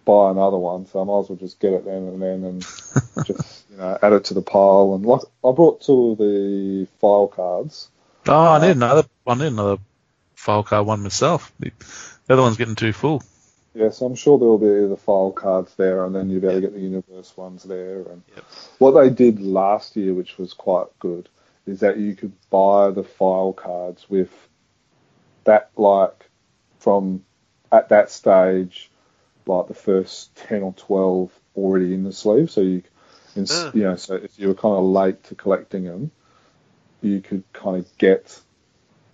[0.04, 2.61] buy another one, so I might as well just get it then and then and
[3.24, 4.94] just you know add it to the pile.
[4.94, 7.88] And like I brought two of the file cards.
[8.26, 9.04] Oh, I need another.
[9.26, 9.78] I need another
[10.35, 11.50] file card one myself.
[11.59, 11.72] The
[12.26, 13.22] the other one's getting too full.
[13.74, 16.48] Yeah, so I'm sure there will be the file cards there, and then you'll be
[16.48, 18.02] able to get the universe ones there.
[18.02, 18.44] And Yep.
[18.78, 21.28] what they did last year, which was quite good,
[21.66, 24.31] is that you could buy the file cards with
[25.48, 26.28] that like
[26.78, 27.24] from
[27.72, 28.90] at that stage,
[29.46, 32.50] like the first ten or twelve already in the sleeve.
[32.50, 32.82] So you,
[33.34, 33.70] in, Ah.
[33.74, 36.11] you know, so if you were kind of late to collecting them,
[37.00, 38.40] you could kind of get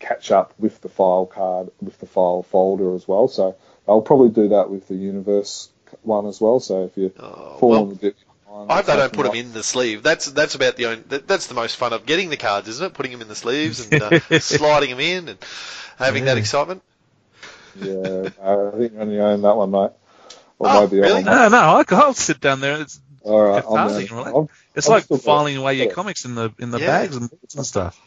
[0.01, 3.29] catch up with the file card with the file folder as well.
[3.29, 3.57] So
[3.89, 5.71] I'll probably do that with the universe
[6.03, 6.61] one as well.
[6.61, 8.17] So if you Oh, fall well, a bit
[8.55, 10.03] behind, I hope they don't something put them in the sleeve.
[10.03, 12.87] That's that's about the only, that, that's the most fun of getting the cards, isn't
[12.87, 12.95] it?
[12.95, 15.39] Putting them in the sleeves and uh, sliding them in and
[15.99, 16.83] having that excitement.
[17.77, 19.91] Yeah, I think you're only own that one, mate.
[20.59, 21.25] Or Oh, maybe really?
[21.25, 22.81] No, no, I, I'll sit down there.
[22.81, 24.35] It's All right, I'm, cathartic, uh, right?
[24.35, 26.87] I'm, it's I'm like filing got- away your comics in the in the Yeah.
[26.87, 28.01] bags and, and stuff.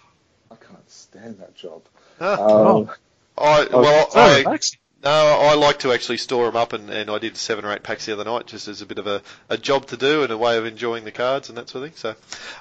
[0.49, 1.81] I can't stand that job.
[2.21, 2.89] Oh, Um,
[3.37, 4.79] I, well, So I, relaxing.
[5.03, 7.83] No, I like to actually store them up, and, and I did seven or eight
[7.83, 10.31] packs the other night, just as a bit of a, a job to do and
[10.31, 11.97] a way of enjoying the cards and that sort of thing.
[11.97, 12.15] So,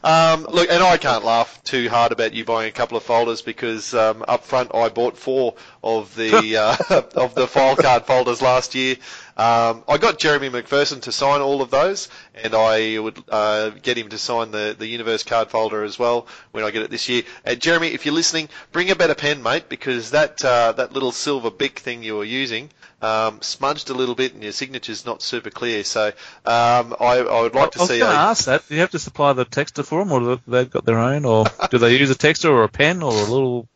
[0.05, 3.41] um, look, and I can't laugh too hard about you buying a couple of folders
[3.41, 6.57] because um, up front I bought four of the
[6.91, 8.97] uh, of the file card folders last year.
[9.37, 13.99] Um, I got Jeremy McPherson to sign all of those, and I would uh, get
[13.99, 17.09] him to sign the, the Universe card folder as well when I get it this
[17.09, 17.23] year.
[17.45, 21.13] And Jeremy, if you're listening, bring a better pen, mate, because that uh, that little
[21.13, 22.71] silver bic thing you were using
[23.03, 25.85] um, smudged a little bit, and your signature's not super clear.
[25.85, 26.07] So
[26.47, 28.67] um, I, I would like to I was see going to ask that.
[28.69, 31.25] Do you have to supply the texter for them, or do they've got their own,
[31.25, 33.69] or do they use a texter or a pen or a little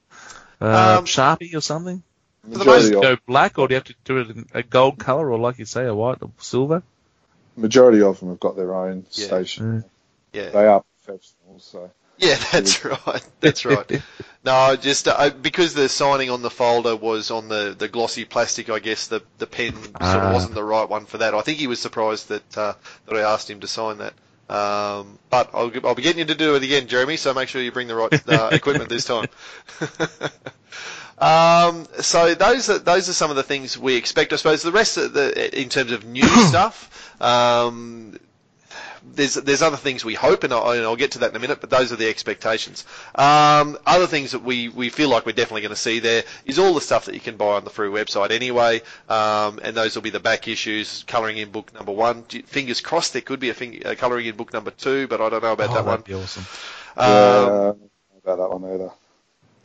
[0.61, 2.03] uh, Um, sharpie or something?
[2.43, 4.99] For the majority, Go black, or do you have to do it in a gold
[4.99, 6.83] color, or like you say, a white or silver?
[7.57, 9.27] majority of them have got their own Yeah.
[9.27, 9.85] station.
[10.33, 10.51] yeah.
[10.51, 13.23] They are professionals, so Yeah, that's right.
[13.41, 13.87] That's right.
[14.43, 18.71] No, just uh, because the signing on the folder was on the, the glossy plastic,
[18.71, 20.33] I guess the the pen sort of Ah.
[20.33, 21.35] wasn't the right one for that.
[21.35, 22.73] I think he was surprised that uh,
[23.07, 24.15] that I asked him to sign that.
[24.49, 27.19] Um, but I'll, I'll be getting you to do it again, Jeremy.
[27.19, 29.29] So make sure you bring the right uh, equipment this time.
[31.21, 34.33] um, so those are those are some of the things we expect.
[34.33, 37.21] I suppose the rest of the in terms of new stuff.
[37.21, 38.19] Um,
[39.03, 41.39] there's there's other things we hope, and I'll, and I'll get to that in a
[41.39, 41.61] minute.
[41.61, 42.85] But those are the expectations.
[43.15, 46.59] Um, other things that we, we feel like we're definitely going to see there is
[46.59, 49.95] all the stuff that you can buy on the Frew website anyway, um, and those
[49.95, 52.23] will be the back issues, colouring in book number one.
[52.25, 55.29] Fingers crossed there could be a, fing- a colouring in book number two, but I
[55.29, 55.87] don't know about oh, that one.
[55.87, 56.45] that'd be awesome.
[56.97, 57.09] Um,
[58.15, 58.91] I about that one either.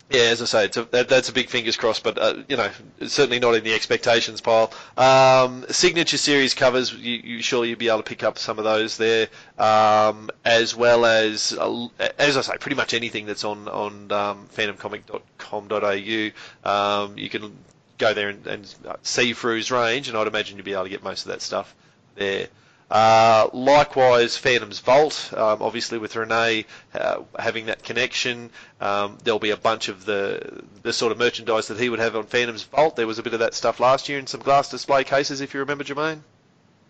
[0.09, 2.69] Yeah, as I say, a, that, that's a big fingers crossed, but uh, you know,
[3.07, 4.71] certainly not in the expectations pile.
[4.97, 8.65] Um, signature series covers, you, you surely you'll be able to pick up some of
[8.65, 11.87] those there, um, as well as, uh,
[12.19, 17.03] as I say, pretty much anything that's on on um, phantomcomic.com.au.
[17.03, 17.57] Um, you can
[17.97, 21.03] go there and, and see Frew's range, and I'd imagine you'll be able to get
[21.03, 21.73] most of that stuff
[22.13, 22.47] there.
[22.89, 29.49] Uh, likewise, Phantom's Vault, um, obviously with Rene uh, having that connection, um, there'll be
[29.49, 32.95] a bunch of the the sort of merchandise that he would have on Phantom's Vault.
[32.95, 35.53] There was a bit of that stuff last year in some glass display cases, if
[35.53, 36.19] you remember, Jermaine.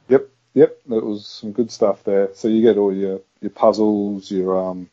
[0.10, 2.30] Yep, yep, that was some good stuff there.
[2.34, 4.90] So you get all your, your puzzles, your um,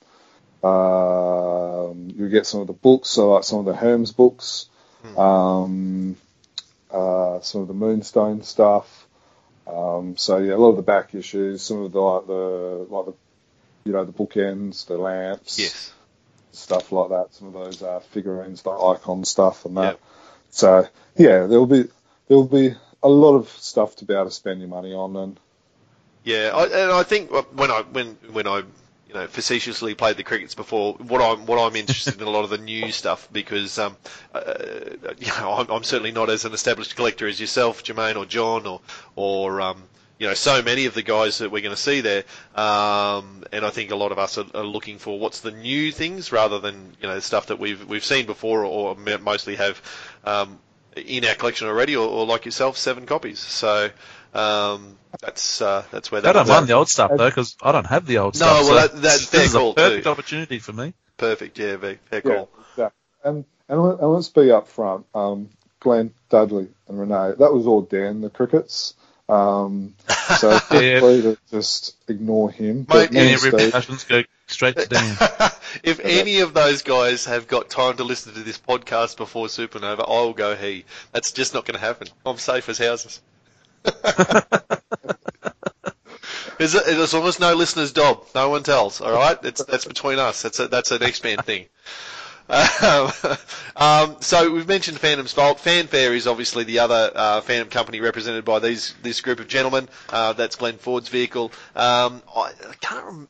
[0.62, 4.67] um, you get some of the books, so like some of the Hermes books,
[5.17, 6.17] um,
[6.93, 9.02] uh, some of the Moonstone stuff.
[9.66, 13.07] Um, so yeah, a lot of the back issues, some of the like the like
[13.07, 13.14] the
[13.85, 15.92] you know the bookends, the lamps, Yes.
[16.53, 17.35] stuff like that.
[17.35, 19.83] Some of those uh, figurines, the icon stuff, and that.
[19.83, 20.01] Yep.
[20.51, 21.88] So yeah, there'll be
[22.29, 25.40] there'll be a lot of stuff to be able to spend your money on, and
[26.25, 28.62] Yeah, I, and I think when I when when I
[29.12, 30.94] you know, facetiously played the crickets before.
[30.94, 33.96] What I'm what I'm interested in a lot of the new stuff because um,
[34.35, 34.55] uh,
[35.18, 38.66] you know I'm, I'm certainly not as an established collector as yourself, Jermaine or John
[38.66, 38.81] or
[39.14, 39.83] or um,
[40.18, 42.25] you know so many of the guys that we're going to see there.
[42.55, 45.92] Um, and I think a lot of us are, are looking for what's the new
[45.92, 49.83] things rather than you know stuff that we've we've seen before or, or mostly have
[50.25, 50.59] um,
[50.96, 53.40] in our collection already, or, or like yourself, seven copies.
[53.40, 53.90] So.
[54.35, 56.33] Um, that's uh, that's where I that.
[56.33, 58.62] don't mind the old stuff though, because I don't have the old No, stuff.
[58.66, 60.11] No, well, so that- that's this fair is a perfect too.
[60.11, 60.95] opportunity for me.
[61.18, 61.59] Perfect.
[61.59, 62.49] Yeah, fair, fair Yeah, call.
[62.71, 62.99] exactly.
[63.25, 65.05] And and, let- and let's be upfront.
[65.14, 67.35] Um, Glenn, Dudley, and Rene.
[67.38, 68.95] That was all Dan, the crickets.
[69.29, 69.95] Um,
[70.38, 71.01] so feel Yeah.
[71.01, 72.79] free to just ignore him.
[72.79, 75.16] Mate, But me Any repercussions go straight to Dan.
[75.83, 80.01] if any of those guys have got time to listen to this podcast before Supernova,
[80.09, 80.85] I will go he.
[81.12, 82.09] That's just not going to happen.
[82.27, 83.21] I'm safe as houses.
[86.62, 89.01] As, as long as no listeners dob, no one tells.
[89.01, 90.42] All right, it's that's between us.
[90.42, 91.66] That's a, that's an X-Man thing.
[92.49, 93.11] Um,
[93.77, 95.59] um, so we've mentioned Phantom's Vault.
[95.59, 99.88] Fanfare is obviously the other uh, Phantom company represented by these this group of gentlemen.
[100.09, 101.53] Uh, that's Glenn Ford's vehicle.
[101.75, 103.05] Um, I, I can't.
[103.07, 103.29] Rem-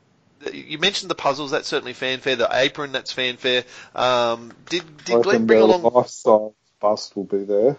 [0.52, 1.52] you mentioned the puzzles.
[1.52, 2.36] That's certainly fanfare.
[2.36, 2.92] The apron.
[2.92, 3.64] That's fanfare.
[3.94, 5.82] Um, did did Glenn bring along?
[5.84, 7.78] life-size bust will be there.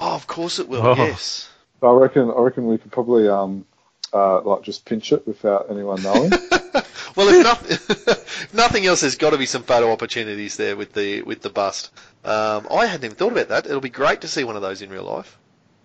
[0.00, 0.86] Oh, of course it will.
[0.86, 0.94] Oh.
[0.96, 1.50] Yes.
[1.82, 3.64] I reckon I reckon we could probably um
[4.12, 6.30] uh like just pinch it without anyone knowing.
[7.16, 7.70] well, if nothing,
[8.08, 11.50] if nothing else, there's got to be some photo opportunities there with the with the
[11.50, 11.90] bust.
[12.24, 13.66] Um, I hadn't even thought about that.
[13.66, 15.38] It'll be great to see one of those in real life.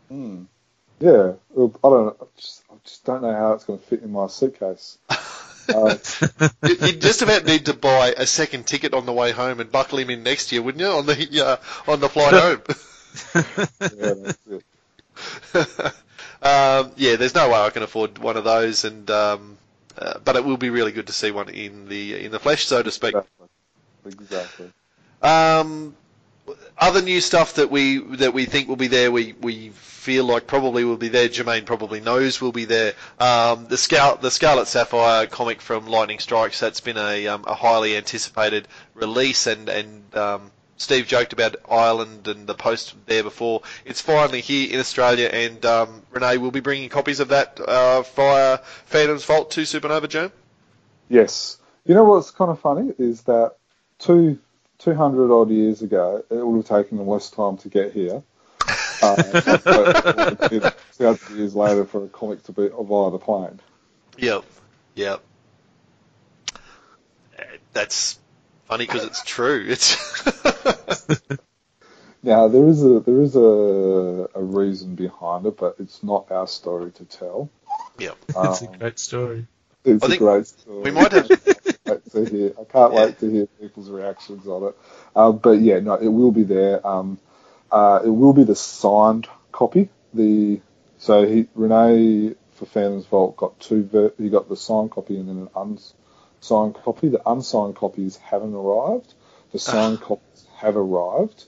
[0.10, 0.43] Hmm.
[0.99, 2.15] Yeah, I don't.
[2.21, 4.97] I just, I just don't know how it's going to fit in my suitcase.
[5.73, 5.95] Uh,
[6.67, 9.71] You- You'd just about need to buy a second ticket on the way home and
[9.71, 10.88] buckle him in next year, wouldn't you?
[10.88, 11.41] On the
[11.88, 12.62] uh, on the flight home.
[13.97, 14.58] yeah.
[16.41, 19.58] um, yeah, there's no way I can afford one of those, and um,
[19.97, 22.65] uh, but it will be really good to see one in the in the flesh,
[22.65, 23.15] so to speak.
[23.15, 23.47] Exactly.
[24.06, 24.71] Exactly.
[25.21, 25.95] Um,
[26.78, 30.47] other new stuff that we that we think will be there, we, we feel like
[30.47, 31.30] probably will be there.
[31.30, 32.93] Jermaine probably knows will be there.
[33.19, 36.60] Um, the Scar- the Scarlet Sapphire comic from Lightning Strikes.
[36.60, 42.27] That's been a, um, a highly anticipated release, and and um, Steve joked about Ireland
[42.27, 43.62] and the post there before.
[43.86, 48.01] It's finally here in Australia, and um, Rene will be bringing copies of that uh,
[48.01, 50.31] via Phantom's Vault to Supernova Germ.
[51.09, 51.57] Yes.
[51.86, 53.55] You know what's kind of funny is that
[53.99, 54.39] two
[54.79, 58.23] two hundred odd years ago, it would have taken them less time to get here.
[59.01, 59.15] Uh,
[60.49, 63.59] two hundred years later for a comic to be via the plane.
[64.17, 64.43] Yep.
[64.95, 65.21] Yep.
[67.38, 68.19] Uh, That's
[68.65, 69.65] funny because it's true.
[69.67, 69.95] It's
[72.23, 76.47] Now there is a there is a, a reason behind it, but it's not our
[76.47, 77.49] story to tell.
[77.99, 78.17] yep.
[78.30, 79.47] It's a Um, great story.
[79.84, 80.84] It's I a think great story.
[80.84, 81.30] We might have.
[81.86, 82.54] wait to hear.
[82.60, 84.78] I can't wait to hear people's reactions on it.
[85.15, 86.86] Um, but yeah, no, it will be there.
[86.88, 87.19] Um,
[87.69, 89.89] uh, it will be the signed copy.
[90.13, 90.62] The
[90.97, 93.84] so he Rene for Phantom's Vault got two.
[93.84, 95.49] Ver- he got the signed copy and then an
[96.43, 97.10] unsigned copy.
[97.10, 99.13] The unsigned copies haven't arrived.
[99.51, 99.71] The ah.
[99.71, 101.45] signed copies have arrived,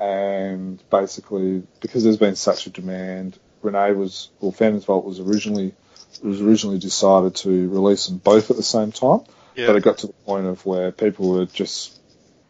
[0.00, 5.74] and basically because there's been such a demand, Rene was well, Phantom's Vault was originally
[6.22, 9.20] it was originally decided to release them both at the same time.
[9.54, 9.68] Yeah.
[9.68, 11.98] But it got to the point of where people were just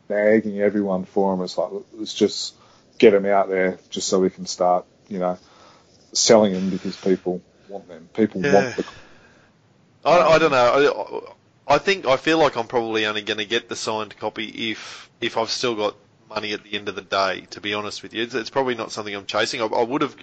[0.09, 1.45] nagging everyone for them.
[1.45, 2.55] It's like, let's just
[2.99, 5.39] get them out there just so we can start, you know,
[6.13, 8.09] selling them because people want them.
[8.13, 8.55] People Yeah.
[8.55, 8.85] want the.
[10.05, 11.37] I, I don't know.
[11.67, 15.11] I, think I feel like I'm probably only going to get the signed copy if
[15.21, 15.97] if I've still got
[16.29, 17.47] money at the end of the day.
[17.51, 19.61] To be honest with you, it's, it's probably not something I'm chasing.
[19.61, 20.17] I, I would have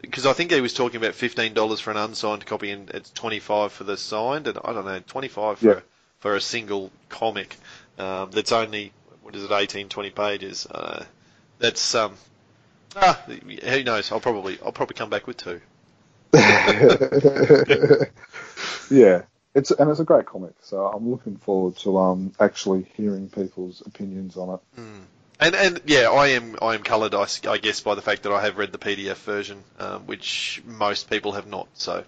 [0.00, 3.10] because I think he was talking about fifteen dollars for an unsigned copy and it's
[3.10, 5.80] twenty five for the signed, and I don't know twenty five for Yeah.
[6.20, 7.56] for a single comic
[7.98, 10.66] um, that's only what is it 18, 20 pages.
[10.66, 11.04] Uh,
[11.58, 12.14] that's um.
[12.94, 13.20] Ah,
[13.64, 14.12] who knows?
[14.12, 15.60] I'll probably I'll probably come back with two.
[18.90, 19.22] yeah,
[19.56, 20.52] it's and it's a great comic.
[20.62, 24.60] So I'm looking forward to um actually hearing people's opinions on it.
[25.40, 28.42] And and yeah, I am I am coloured, I guess, by the fact that I
[28.42, 31.68] have read the PDF version, um, which most people have not.
[31.74, 32.04] So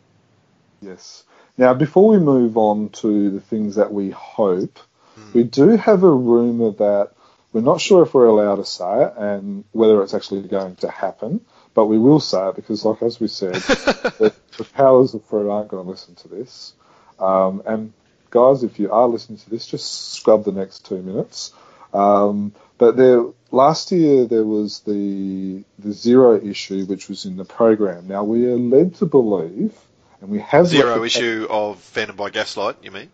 [0.80, 1.24] Yes.
[1.56, 4.78] Now, before we move on to the things that we hope,
[5.16, 5.32] Hmm.
[5.32, 7.10] we do have a rumour that
[7.52, 10.90] we're not sure if we're allowed to say it and whether it's actually going to
[10.90, 11.40] happen,
[11.74, 13.54] but we will say it because, like as we said,
[14.18, 16.74] the, the powers of Frew aren't going to listen to this.
[17.18, 17.92] Um, and
[18.30, 21.52] guys, if you are listening to this, just scrub the next two minutes.
[21.92, 27.44] Um, but there, last year there was the the zero issue, which was in the
[27.44, 28.06] program.
[28.06, 29.74] Now we are led to believe,
[30.20, 33.10] and we have zero issue of Phantom by Gaslight, you mean?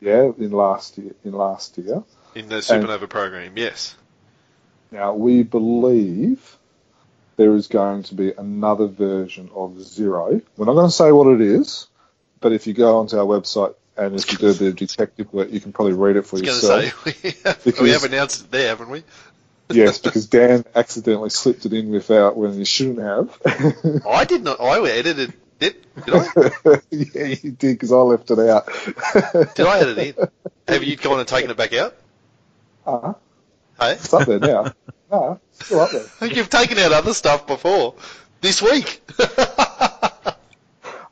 [0.00, 1.12] Yeah, in last year.
[1.24, 2.04] In last year.
[2.34, 3.96] In the Supernova program, yes.
[4.92, 6.56] Now we believe
[7.36, 10.40] there is going to be another version of Zero.
[10.56, 11.86] We're not going to say what it is,
[12.40, 15.32] but if you go onto our website and if you do a bit of detective
[15.32, 17.04] work, you can probably read it for I was yourself.
[17.04, 19.02] say, we have, Because- we have announced it there, haven't we?
[19.70, 23.36] yes, because Dan accidentally slipped it in without when he shouldn't have.
[24.06, 24.60] I did not.
[24.60, 25.84] I edited it.
[26.06, 26.80] Did I?
[26.90, 28.66] yeah, you did because I left it out.
[29.56, 30.28] Did I edit it in?
[30.68, 31.94] Have you gone and taken it back out?
[32.86, 33.12] Uh,
[33.80, 33.92] Hey?
[33.92, 34.72] it's up there now.
[35.10, 36.00] No, it's still up there.
[36.02, 37.94] I think you've taken out other stuff before
[38.40, 39.02] this week.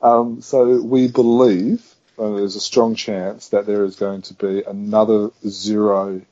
[0.06, 1.84] Um, so we believe
[2.18, 6.22] uh, there's a strong chance that there is going to be another zero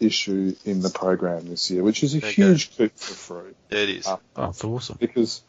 [0.00, 2.32] issue in the program this year, which is a Okay.
[2.32, 4.06] huge coup for Frew there it is.
[4.06, 4.96] Uh, Oh, it's awesome.
[4.98, 5.42] because,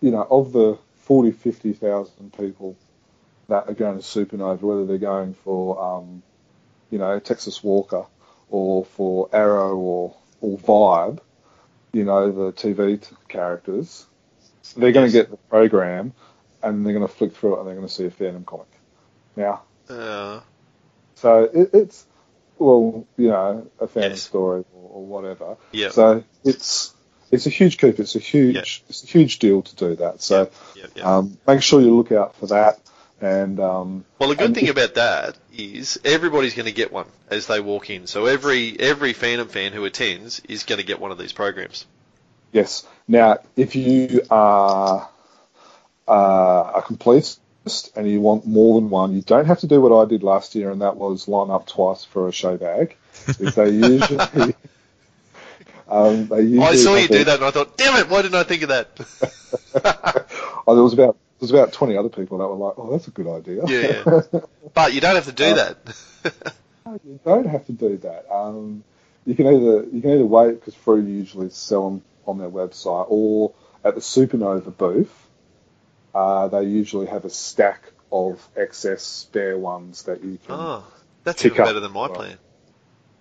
[0.00, 2.76] you know, of the 40, 50,000 people
[3.48, 6.22] that are going to Supernova, whether they're going for, um,
[6.90, 8.06] you know, Texas Walker
[8.50, 11.20] or for Arrow or, or Vibe,
[11.92, 14.06] you know, the TV t- characters,
[14.76, 16.12] they're going to get the program
[16.62, 18.66] and they're going to flick through it and they're going to see a Phantom comic.
[19.36, 19.58] Yeah.
[19.88, 20.40] Uh,
[21.14, 22.06] so it, it's,
[22.58, 24.22] well, you know, a Phantom Yes.
[24.22, 25.56] story or, or whatever.
[25.72, 25.90] yeah.
[25.90, 26.94] So it's
[27.30, 27.94] it's a huge coup.
[27.96, 28.62] It's a huge Yeah.
[28.88, 30.22] it's a huge deal to do that.
[30.22, 31.16] So yeah, yeah.
[31.18, 32.80] um, make sure you look out for that.
[33.20, 37.06] And um, Well, the good thing if- about that is everybody's going to get one
[37.30, 38.06] as they walk in.
[38.06, 41.84] So every every Phantom fan who attends is going to get one of these programs.
[42.52, 45.08] yes, now if you are
[46.06, 46.12] uh,
[46.78, 47.38] a completist
[47.96, 50.54] and you want more than one, you don't have to do what I did last
[50.54, 52.96] year, and that was line up twice for a show bag.
[53.26, 54.54] If they usually
[55.88, 58.22] um, they usually I saw you have do that, and I thought, damn it, why
[58.22, 58.88] didn't I think of that?
[60.66, 63.08] oh, there was about there was about twenty other people that were like, "Oh, that's
[63.08, 64.20] a good idea." Yeah,
[64.74, 65.76] but you don't have to do Uh, that.
[66.84, 68.26] No, you don't have to do that.
[68.30, 68.82] Um,
[69.24, 73.06] you can either you can either wait because Frew usually sell them on their website,
[73.08, 73.52] or
[73.84, 75.27] at the Supernova booth,
[76.18, 80.54] uh, they usually have a stack of excess spare ones that you can.
[80.54, 80.84] oh,
[81.24, 82.38] that's even better than my plan.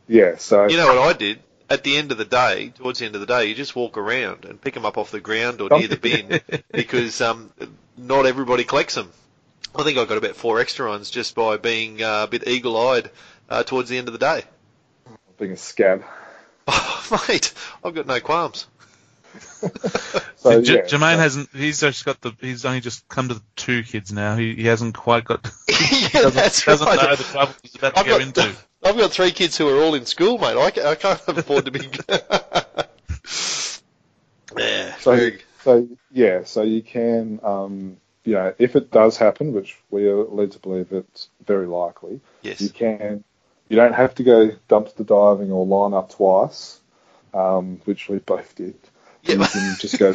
[0.08, 1.40] Yeah, so You know what I did?
[1.70, 3.98] At the end of the day, towards the end of the day, you just walk
[3.98, 6.40] around and pick them up off the ground or near the bin
[6.72, 7.52] because um,
[7.98, 9.12] not everybody collects them.
[9.76, 13.12] I think I got about four extra ones just by being uh, a bit eagle-eyed
[13.50, 14.44] uh, towards the end of the day.
[15.38, 16.04] being a scab.
[16.70, 18.68] Oh, mate, I've got no qualms.
[20.38, 21.50] So J- yeah, Jermaine so- hasn't.
[21.56, 22.32] He's just got the.
[22.40, 24.36] He's only just come to the two kids now.
[24.36, 25.44] He, he hasn't quite got.
[25.70, 27.02] yeah, Doesn't, that's doesn't right.
[27.02, 28.56] know the trouble he's about to I've go got, into.
[28.84, 30.56] I've got three kids who are all in school, mate.
[30.56, 31.90] I, I can't afford to be.
[34.58, 35.32] yeah, So,
[35.64, 40.24] so yeah, so you can, um, you know, if it does happen, which we are
[40.24, 42.62] led to believe it's very likely, yes.
[42.62, 43.24] you can.
[43.70, 46.80] You don't have to go dumpster diving or line up twice,
[47.34, 48.76] um, which we both did.
[49.28, 49.36] Yeah.
[49.36, 50.14] You can just go.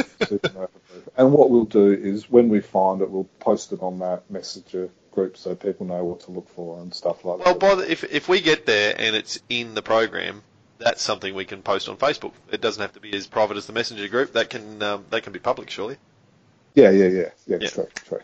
[1.17, 4.89] And what we'll do is when we find it, we'll post it on that messenger
[5.13, 7.63] group so people know what to look for and stuff like Well, that.
[7.63, 10.43] Well, if if we get there and it's in the program,
[10.79, 12.33] that's something we can post on Facebook.
[12.51, 14.33] It doesn't have to be as private as the messenger group.
[14.33, 15.97] That can um, that can be public, surely.
[16.75, 17.69] yeah, yeah, yeah, yeah, Yeah.
[17.69, 18.21] true, true.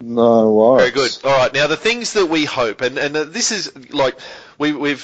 [0.00, 0.92] No worries.
[0.92, 1.18] Very good.
[1.24, 1.52] All right.
[1.52, 4.16] Now the things that we hope, and and this is like
[4.56, 5.02] we, we've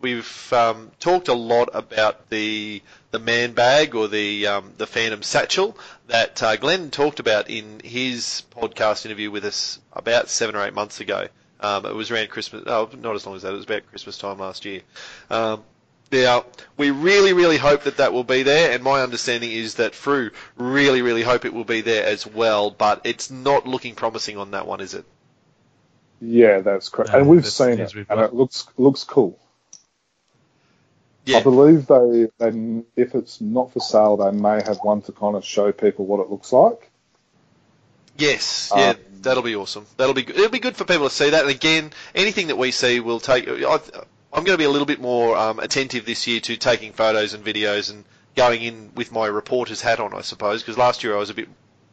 [0.00, 5.22] we've um, talked a lot about the the man bag or the um, the Phantom
[5.22, 5.76] satchel
[6.08, 10.74] that uh, Glenn talked about in his podcast interview with us about seven or eight
[10.74, 11.28] months ago.
[11.60, 12.64] Um, it was around Christmas.
[12.66, 13.52] Oh, not as long as that.
[13.52, 14.82] It was about Christmas time last year.
[15.30, 15.64] Um,
[16.10, 16.46] now,
[16.76, 20.30] we really, really hope that that will be there, and my understanding is that Frew
[20.56, 24.52] really, really hope it will be there as well, but it's not looking promising on
[24.52, 25.04] that one, is it?
[26.22, 27.12] Yeah, that's correct.
[27.12, 29.38] No, and we've seen it, and it looks looks cool.
[31.36, 35.36] I believe they, they, if it's not for sale, they may have one to kind
[35.36, 36.90] of show people what it looks like.
[38.16, 39.86] Yes, yeah, Um, that'll be awesome.
[39.96, 40.36] That'll be good.
[40.36, 41.42] It'll be good for people to see that.
[41.42, 43.48] And again, anything that we see, we'll take.
[43.48, 43.78] I,
[44.32, 47.34] I'm going to be a little bit more um, attentive this year to taking photos
[47.34, 48.04] and videos and
[48.34, 51.34] going in with my reporter's hat on, I suppose, because last year I was a
[51.34, 51.48] bit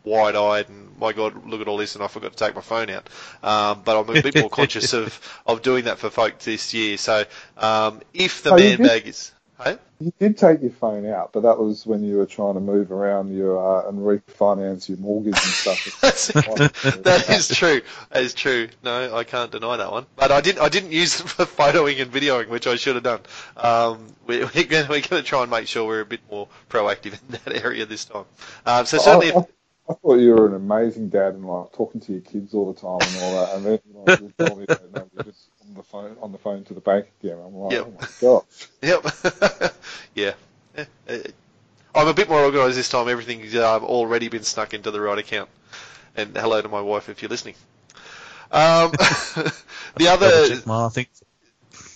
[0.06, 2.90] wide-eyed and my God, look at all this, and I forgot to take my phone
[2.90, 3.10] out.
[3.44, 6.98] Um, but I'm a bit more conscious of of doing that for folk this year.
[6.98, 7.26] So
[7.58, 8.80] um, if the Oh, man did?
[8.80, 9.34] bag is,
[9.64, 12.60] hey, You did take your phone out, but that was when you were trying to
[12.62, 15.90] move around your uh, and refinance your mortgage and stuff.
[16.02, 16.28] That's,
[17.04, 17.82] that is true.
[18.12, 18.70] That is true.
[18.84, 20.06] No, I can't deny that one.
[20.16, 20.62] But I didn't.
[20.62, 23.22] I didn't use it for photoing and videoing, which I should have done.
[23.58, 27.40] Um, we, we're going to try and make sure we're a bit more proactive in
[27.44, 28.26] that area this time.
[28.66, 29.46] Um, so certainly, I, if,
[29.88, 32.80] I thought you were an amazing dad and like talking to your kids all the
[32.80, 35.48] time and all that, and then you know, you told me that no, you're just
[35.68, 37.38] on the phone on the phone to the bank again.
[37.38, 37.88] I'm like, Yep.
[37.88, 38.44] oh my gosh.
[38.82, 39.74] Yep.
[40.16, 40.34] yeah.
[41.08, 41.22] Eh,
[41.94, 43.08] I'm a bit more organised this time.
[43.08, 45.50] Everything's uh, already been snuck into the right account.
[46.18, 47.56] And hello to my wife if you're listening.
[48.52, 48.92] Um,
[49.98, 51.10] the other, Double check my- I think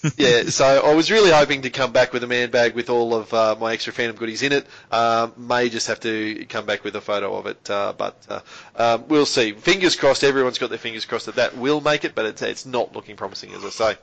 [0.17, 3.13] yeah, so I was really hoping to come back with a man bag with all
[3.13, 4.65] of uh, my extra Phantom goodies in it.
[4.91, 8.39] Um, may just have to come back with a photo of it, uh, but uh,
[8.75, 9.51] um, we'll see.
[9.51, 10.23] Fingers crossed.
[10.23, 13.15] Everyone's got their fingers crossed that that will make it, but it's it's not looking
[13.17, 13.97] promising, as I say.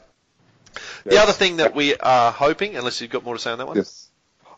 [1.04, 3.66] The other thing that we are hoping, unless you've got more to say on that
[3.66, 4.10] one, Yes.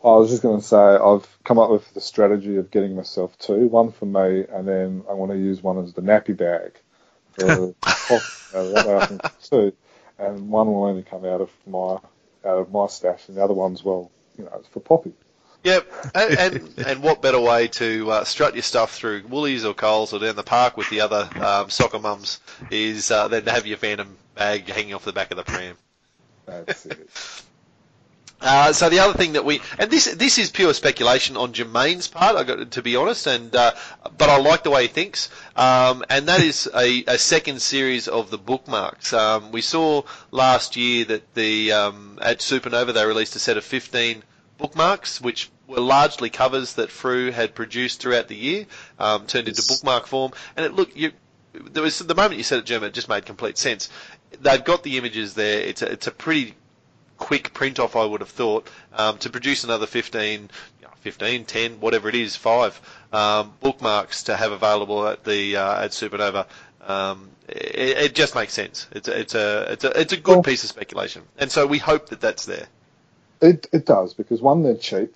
[0.03, 3.37] I was just going to say I've come up with the strategy of getting myself
[3.37, 6.79] two, one for me, and then I want to use one as the nappy bag.
[7.33, 7.45] For
[7.83, 8.19] uh,
[8.53, 9.73] that I can get two,
[10.19, 11.97] and one will only come out of my
[12.45, 15.13] out of my stash, and the other one's well, you know, it's for Poppy.
[15.63, 19.73] Yep, and, and and what better way to uh, strut your stuff through Woolies or
[19.73, 22.39] Coles or down the park with the other um, soccer mums
[22.71, 25.75] is uh, than to have your Phantom bag hanging off the back of the pram.
[26.45, 27.09] That's it.
[28.41, 32.07] Uh, so the other thing that we and this this is pure speculation on Jermaine's
[32.07, 33.73] part, I got to be honest, and uh,
[34.17, 38.07] but I like the way he thinks, um, and that is a, a second series
[38.07, 39.11] of the bookmarks.
[39.11, 43.65] Um, we saw last year that the um, at Supernova they released a set of
[43.65, 44.23] 15
[44.57, 48.65] bookmarks, which were largely covers that Frew had produced throughout the year,
[48.99, 50.31] um, turned into bookmark form.
[50.55, 51.11] And it look you.
[51.53, 53.89] There was the moment you said it, Jermaine, it just made complete sense.
[54.39, 55.59] They've got the images there.
[55.61, 56.53] It's a, it's a pretty
[57.19, 60.49] quick print off, I would have thought, um, to produce another 15,
[61.01, 62.79] 15, 10, whatever it is, five
[63.13, 66.47] um, bookmarks to have available at the uh, at Supernova.
[66.81, 68.87] Um, it, it just makes sense.
[68.91, 71.67] It's a, it's a it's a it's a good Well- piece of speculation, and so
[71.67, 72.67] we hope that that's there.
[73.41, 75.15] It it does because one, they're cheap.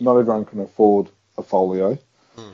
[0.00, 1.98] Not everyone can afford a folio.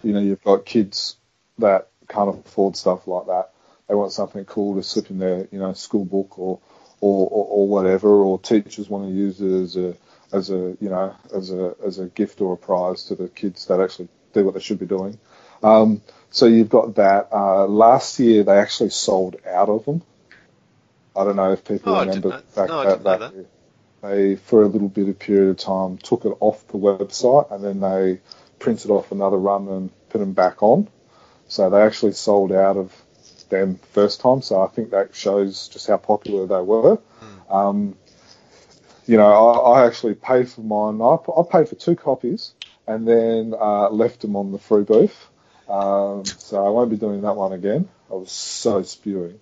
[0.03, 1.17] You know, you've got kids
[1.59, 3.51] that can't afford stuff like that.
[3.89, 6.59] They want something cool to slip in their you know school book or
[7.01, 8.09] or, or, or whatever.
[8.09, 9.95] Or teachers want to use it as a
[10.33, 13.67] as a you know as a as a gift or a prize to the kids
[13.67, 15.19] that actually do what they should be doing.
[15.63, 17.29] Um, so you've got that.
[17.33, 20.03] Uh, last year they actually sold out of them.
[21.17, 23.47] I don't know if people Oh, remember the know- no, I that, that that.
[24.03, 27.65] they, for a little bit of period of time, took it off the website and
[27.65, 28.21] then they
[28.61, 30.87] printed off another run and put them back on.
[31.49, 32.93] So they actually sold out of
[33.49, 34.43] them first time.
[34.43, 36.99] So I think that shows just how popular they were.
[37.51, 37.97] Um,
[39.07, 41.01] you know, I, I actually paid for mine.
[41.01, 42.53] I, I paid for two copies
[42.87, 45.29] and then uh, left them on the Frew booth.
[45.69, 47.89] Um, so I won't be doing that one again.
[48.11, 49.41] I was so spewing.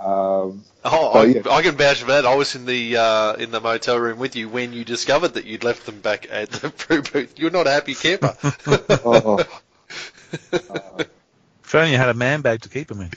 [0.00, 1.42] Um, Oh, I, yeah.
[1.50, 2.24] I can vouch for that.
[2.24, 5.46] I was in the uh, in the motel room with you when you discovered that
[5.46, 7.38] you'd left them back at the Frew booth.
[7.38, 8.36] You're not a happy camper.
[9.04, 9.44] oh,
[10.52, 13.10] if only you had a man bag to keep them in.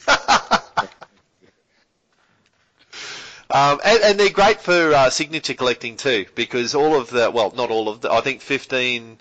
[3.59, 7.51] Um, and, and they're great for uh, signature collecting too, because all of the, well,
[7.55, 9.17] not all of the, I think 15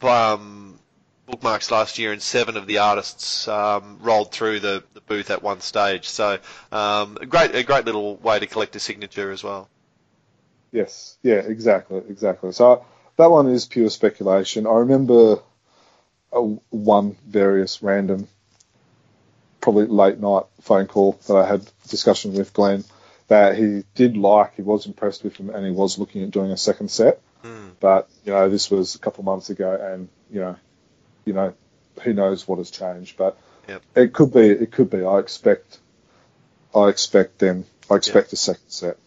[0.00, 0.78] um,
[1.26, 5.42] bookmarks last year and seven of the artists um, rolled through the, the booth at
[5.42, 6.08] one stage.
[6.08, 6.38] So
[6.72, 9.68] um, a great, a great little way to collect a signature as well.
[10.72, 12.52] Yes, yeah, exactly, exactly.
[12.52, 14.66] So that one is pure speculation.
[14.66, 15.40] I remember
[16.32, 18.28] a, one various random,
[19.60, 22.84] probably late night phone call that I had discussion with Glenn
[23.28, 26.50] that he did like, he was impressed with him, and he was looking at doing
[26.50, 27.20] a second set.
[27.80, 30.56] But you know, this was a couple of months ago, and you know,
[31.24, 31.54] you know,
[32.02, 33.16] who knows what has changed?
[33.16, 33.36] But
[33.68, 33.82] Yep.
[33.94, 35.04] it could be, it could be.
[35.04, 35.78] I expect,
[36.74, 37.64] I expect them.
[37.90, 38.98] I expect a second set.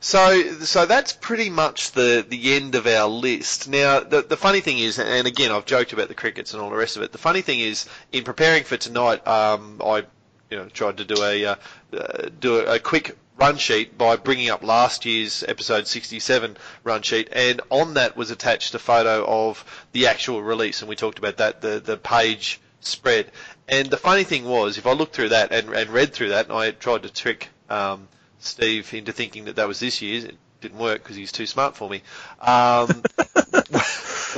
[0.00, 3.68] So, so that's pretty much the, the end of our list.
[3.68, 6.70] Now, the, the funny thing is, and again, I've joked about the crickets and all
[6.70, 7.12] the rest of it.
[7.12, 10.04] The funny thing is, in preparing for tonight, um, I,
[10.50, 11.54] you know, tried to do a uh,
[11.92, 17.28] uh, do a, quick run sheet by bringing up last year's episode 67 run sheet,
[17.32, 21.38] and on that was attached a photo of the actual release, and we talked about
[21.38, 23.30] that, the the page spread.
[23.68, 26.46] And the funny thing was, if I looked through that and, and read through that,
[26.46, 30.24] and I tried to trick um, Steve into thinking that that was this year's.
[30.24, 32.02] It didn't work because he's too smart for me.
[32.40, 33.02] Um,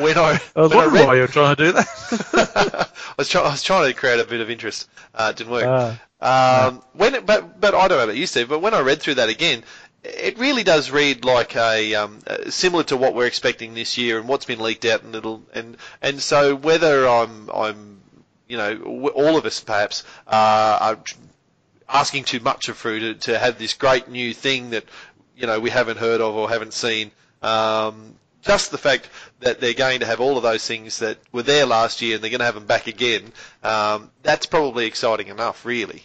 [0.01, 2.91] when I, I was when I wondering read, why you were trying to do that.
[2.93, 4.89] I was, try, I was trying to create a bit of interest.
[5.15, 5.65] Uh, it didn't work.
[6.21, 6.67] Ah.
[6.69, 8.49] um, when it, but but I don't know about you, Steve.
[8.49, 9.65] But when I read through that again,
[10.05, 14.19] it really does read like a um, uh, similar to what we're expecting this year
[14.19, 18.01] and what's been leaked out and it'll and and so whether I'm I'm
[18.47, 20.99] you know all of us perhaps uh, are
[21.89, 24.85] asking too much of Frew to, to have this great new thing that
[25.37, 27.11] you know we haven't heard of or haven't seen
[27.43, 29.09] um, just the fact
[29.41, 32.25] that they're going to have all of those things that were there last year and
[32.25, 33.33] they're going to have them back again,
[33.63, 36.03] um, that's probably exciting enough, really.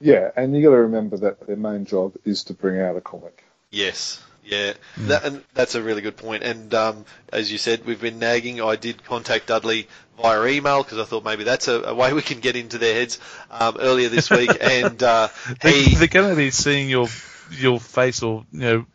[0.00, 3.00] Yeah, and you got to remember that their main job is to bring out a
[3.00, 3.44] comic.
[3.70, 4.22] Yes.
[4.44, 6.42] Yeah, that, and that's a really good point.
[6.42, 8.62] And um, as you said, we've been nagging.
[8.62, 12.22] I did contact Dudley via email because I thought maybe that's a, a, way we
[12.22, 13.18] can get into their heads
[13.50, 14.50] um, earlier this week.
[14.60, 15.28] and uh,
[15.60, 17.08] he, they're going to be seeing your
[17.50, 18.86] your face or you know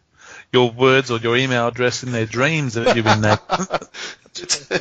[0.54, 3.44] your words or your email address in their dreams that you've been nagging.
[4.42, 4.72] it's,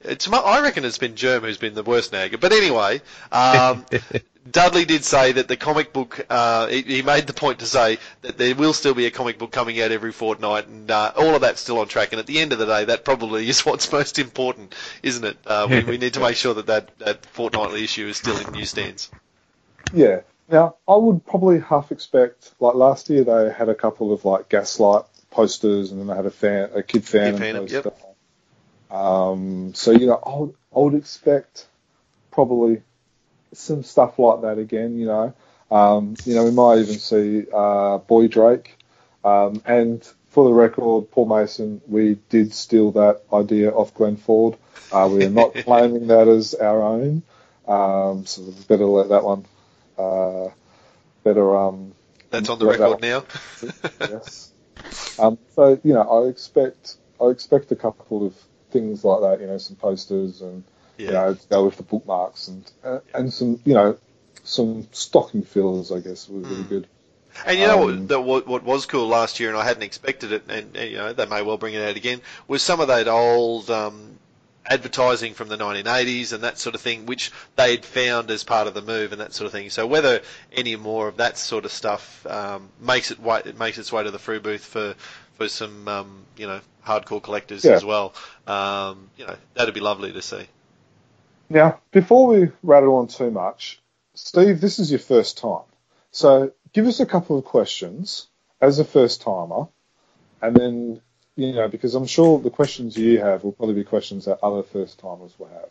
[0.00, 2.38] it's, I reckon it's been Germ who's been the worst nagger.
[2.38, 3.00] But anyway,
[3.30, 3.84] um,
[4.50, 7.98] Dudley did say that the comic book, uh, he, he, made the point to say
[8.22, 11.34] that there will still be a comic book coming out every fortnight, and uh, all
[11.34, 12.12] of that's still on track.
[12.12, 15.36] And at the end of the day, that probably is what's most important, isn't it?
[15.46, 18.52] Uh, we, we, need to make sure that, that that fortnightly issue is still in
[18.52, 19.10] newsstands.
[19.92, 20.20] Yeah.
[20.48, 24.48] Now, I would probably half expect, like last year, they had a couple of like
[24.48, 27.92] gaslight posters, and then they had a fan, a kid fan, kid poster.
[28.90, 28.96] Yep.
[28.96, 31.66] Um, so you know, I would, I would expect
[32.30, 32.82] probably
[33.52, 34.98] some stuff like that again.
[34.98, 35.34] You know,
[35.70, 38.78] um, you know, we might even see uh, Boy Drake.
[39.24, 44.56] Um, and for the record, Paul Mason, we did steal that idea off Glenn Ford.
[44.92, 47.22] Uh, we are not claiming that as our own,
[47.66, 49.44] um, so better let that one.
[49.98, 50.50] Uh,
[51.24, 51.56] better.
[51.56, 51.92] Um,
[52.30, 53.24] That's on the record now.
[54.00, 54.52] yes.
[55.18, 58.34] Um, so you know, I expect I expect a couple of
[58.70, 59.40] things like that.
[59.40, 60.64] You know, some posters and
[60.98, 61.06] yeah.
[61.06, 63.98] you know, go with the bookmarks and uh, and some you know
[64.44, 66.68] some stocking fillers, I guess, was really mm.
[66.68, 66.86] good.
[67.44, 70.32] And you know um, what, what, what was cool last year, and I hadn't expected
[70.32, 72.88] it, and, and, you know they may well bring it out again, was some of
[72.88, 74.18] that old um,
[74.68, 78.74] advertising from the 1980s and that sort of thing, which they'd found as part of
[78.74, 79.70] the move and that sort of thing.
[79.70, 80.20] So whether
[80.52, 84.02] any more of that sort of stuff um, makes it way, it makes its way
[84.02, 84.94] to the Frew booth for
[85.36, 87.72] for some um, you know hardcore collectors yeah.
[87.72, 88.14] as well,
[88.46, 90.46] um, you know that'd be lovely to see.
[91.48, 93.80] Now, before we rattle on too much,
[94.14, 95.64] Steve, this is your first time.
[96.10, 98.26] So give us a couple of questions
[98.60, 99.68] as a first timer,
[100.40, 101.00] and then,
[101.36, 104.62] you know, because I'm sure the questions you have will probably be questions that other
[104.62, 105.68] first timers will have.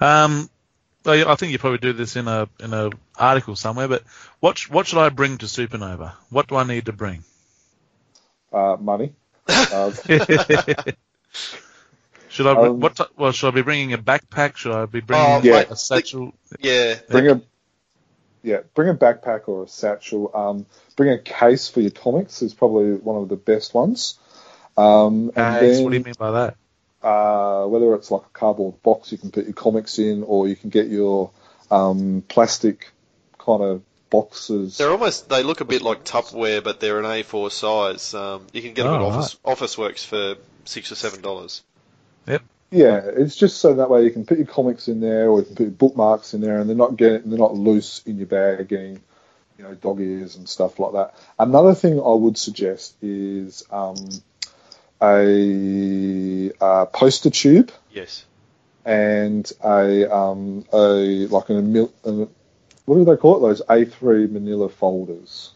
[0.00, 0.48] Um,
[1.04, 3.88] I think you probably do this in a in a article somewhere.
[3.88, 4.04] But
[4.40, 6.12] what what should I bring to Supernova?
[6.30, 7.24] What do I need to bring?
[8.52, 9.14] Uh, money.
[9.48, 9.90] Uh,
[12.28, 12.52] Should I?
[12.52, 13.00] Um, what?
[13.18, 14.56] Well, should I be bringing a backpack?
[14.56, 16.34] Should I be bringing oh, yeah, a satchel?
[16.60, 16.96] Yeah.
[17.08, 17.42] Bring a.
[18.42, 20.30] Yeah, bring a backpack or a satchel.
[20.34, 20.66] Um,
[20.96, 24.18] bring a case for your comics is probably one of the best ones.
[24.76, 26.56] Um, and case, then, what do you mean by that?
[27.02, 30.56] Uh, whether it's like a cardboard box you can put your comics in, or you
[30.56, 31.30] can get your
[31.70, 32.90] um, plastic
[33.38, 34.78] kind of boxes.
[34.78, 38.14] They're almost they look a bit like Tupperware, but they're an A4 size.
[38.14, 39.56] Um, you can get them oh, at Office right.
[39.56, 41.62] Officeworks for six or seven dollars.
[42.26, 42.42] Yep.
[42.70, 45.46] Yeah, it's just so that way you can put your comics in there, or you
[45.46, 48.26] can put your bookmarks in there, and they're not getting they're not loose in your
[48.26, 49.00] bag, getting
[49.56, 51.14] you know dog ears and stuff like that.
[51.38, 53.96] Another thing I would suggest is um,
[55.00, 57.72] a, a, poster tube.
[57.90, 58.24] Yes.
[58.84, 62.10] And a um, a like an a,
[62.84, 63.48] what do they call it?
[63.48, 65.52] Those A3 Manila folders.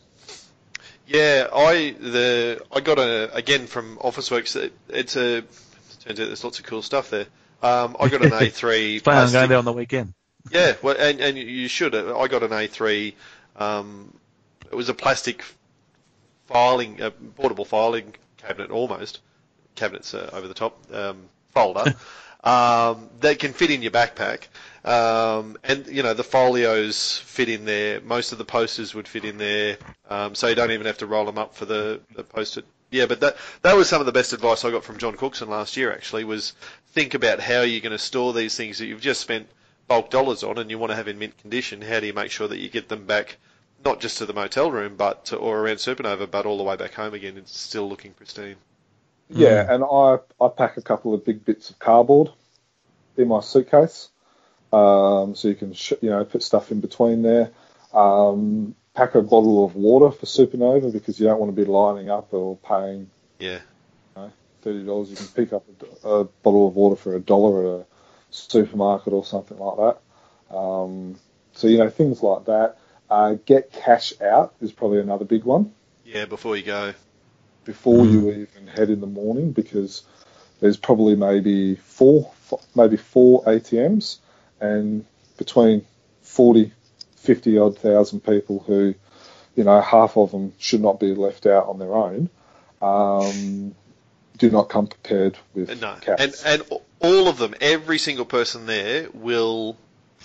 [1.07, 4.57] Yeah, I the I got a again from Officeworks.
[4.57, 5.45] It, it's a
[6.05, 7.27] Turns out there's lots of cool stuff there.
[7.63, 9.03] Um, I got an A3.
[9.03, 10.15] Plan on going there on the weekend.
[10.51, 11.95] Yeah, well, and, and you should.
[11.95, 13.15] I got an A3.
[13.57, 14.13] Um,
[14.71, 15.45] it was a plastic
[16.47, 19.21] filing, a portable filing cabinet almost.
[19.75, 21.95] Cabinets uh, over the top um, folder
[22.45, 24.49] um, that can fit in your backpack.
[24.85, 28.01] Um, and you know the folios fit in there.
[28.01, 29.79] Most of the posters would fit in there,
[30.11, 32.63] um, so you don't even have to roll them up for the, the poster
[32.93, 35.49] yeah, but that that was some of the best advice I got from John Cookson
[35.49, 35.93] last year.
[35.93, 36.53] Actually, was
[36.89, 39.49] think about how you're going to store these things that you've just spent
[39.89, 41.81] bulk dollars on, and you want to have in mint condition.
[41.81, 43.39] How do you make sure that you get them back,
[43.85, 46.77] not just to the motel room, but to, or around Supernova, but all the way
[46.77, 48.57] back home again, it's still looking pristine.
[49.31, 49.75] Yeah, mm.
[49.75, 52.31] and I I pack a couple of big bits of cardboard
[53.17, 54.11] in my suitcase,
[54.71, 57.53] um, so you can sh- you know put stuff in between there.
[57.95, 62.11] Um, pack a bottle of water for Supernova because you don't want to be lining
[62.11, 63.11] up or paying.
[63.39, 63.61] Yeah.
[64.17, 64.33] You know,
[64.63, 65.11] Thirty dollars.
[65.11, 65.65] You can pick up
[66.05, 67.87] a, a, bottle of water for a dollar at a
[68.31, 70.57] supermarket or something like that.
[70.57, 71.17] Um,
[71.53, 72.79] so you know things like that.
[73.11, 75.73] Uh, get cash out is probably another big one.
[76.05, 76.95] Yeah, before you go.
[77.65, 78.47] Before you mm.
[78.49, 80.03] even head in the morning, because
[80.61, 82.33] there's probably maybe four,
[82.75, 84.19] maybe four ATMs,
[84.61, 85.05] and
[85.37, 85.85] between
[86.23, 86.73] 40
[87.23, 88.95] 50 odd thousand people who,
[89.55, 92.29] you know, half of them should not be left out on their own.
[92.81, 93.75] um,
[94.39, 96.43] do not come prepared with No, cats.
[96.45, 99.77] and and all of them, every single person there will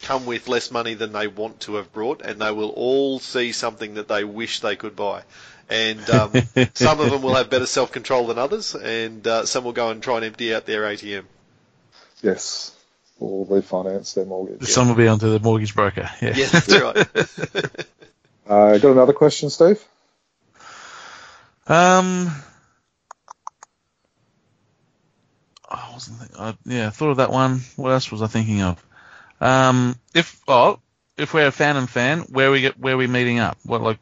[0.01, 3.51] come with less money than they want to have brought, and they will all see
[3.51, 5.23] something that they wish they could buy.
[5.69, 6.31] And um,
[6.73, 9.89] some of them will have better self control than others, and uh, some will go
[9.91, 11.25] and try and empty out their ATM.
[12.21, 12.76] yes,
[13.19, 14.67] or refinance their mortgage.
[14.67, 16.09] Some will be onto the mortgage broker.
[16.21, 16.33] Yeah.
[16.35, 17.85] Yeah, that's right.
[18.47, 19.83] Uh, got another question, Steve?
[21.67, 22.31] Um.
[25.69, 26.19] I wasn't.
[26.19, 27.59] Think- I, yeah, I thought of that one.
[27.75, 28.81] What else was I thinking of?
[29.41, 30.79] Um, if oh,
[31.17, 33.57] if we're a fan and fan, where we get where we meeting up?
[33.63, 33.99] What like?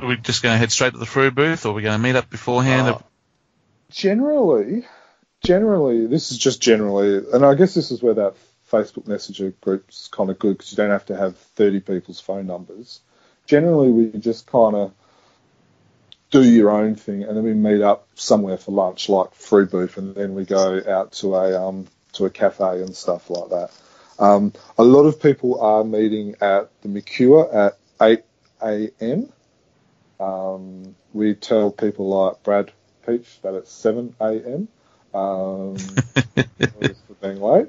[0.00, 1.98] Are we just going to head straight to the Frew booth, or are we going
[1.98, 2.88] to meet up beforehand?
[2.88, 3.02] Oh.
[3.90, 4.86] Generally,
[5.46, 8.34] generally, this is just generally, and I guess this is where that
[8.70, 12.46] Facebook Messenger group's kind of good because you don't have to have 30 people's phone
[12.48, 13.00] numbers.
[13.46, 14.92] Generally, we just kind of
[16.32, 19.96] do your own thing, and then we meet up somewhere for lunch, like Frew Booth,
[19.98, 23.70] and then we go out to a um, to a cafe and stuff like that.
[24.18, 28.24] Um, a lot of people are meeting at the Mercure at 8
[28.62, 29.32] a.m.
[30.18, 32.72] Um, we tell people like Brad
[33.06, 34.66] Peach that it's 7 a.m.
[35.16, 35.76] Um,
[37.06, 37.68] for being late.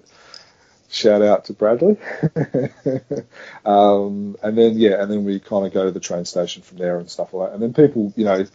[0.90, 1.98] Shout out to Bradley.
[3.66, 6.78] um, and then yeah, and then we kind of go to the train station from
[6.78, 7.54] there and stuff like that.
[7.54, 8.46] And then people, you know,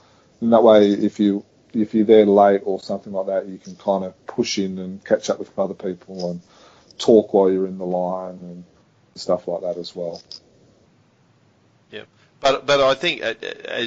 [0.41, 3.77] in that way, if you if you're there late or something like that, you can
[3.77, 6.41] kind of push in and catch up with other people and
[6.99, 8.65] talk while you're in the line and
[9.15, 10.23] stuff like that as well.
[11.91, 12.05] Yeah,
[12.41, 13.35] but but I think uh,
[13.69, 13.85] uh,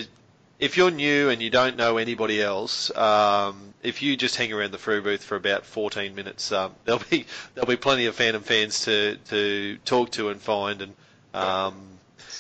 [0.60, 4.72] if you're new and you don't know anybody else, um, if you just hang around
[4.72, 8.41] the Frew booth for about 14 minutes, um, there'll be there'll be plenty of Phantom
[8.41, 10.82] fans to to talk to and find.
[10.82, 10.93] And
[11.34, 11.76] um,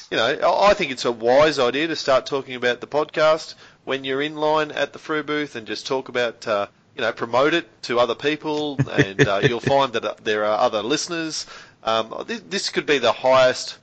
[0.09, 3.55] you know, I I think it's a wise idea to start talking about the podcast
[3.83, 6.47] when you're in line at the Frew booth and just talk about.
[6.47, 10.45] Uh, you know, promote it to other people, and uh, you'll find that uh, there
[10.45, 11.45] are other listeners.
[11.83, 13.77] Um, this, this could be the highest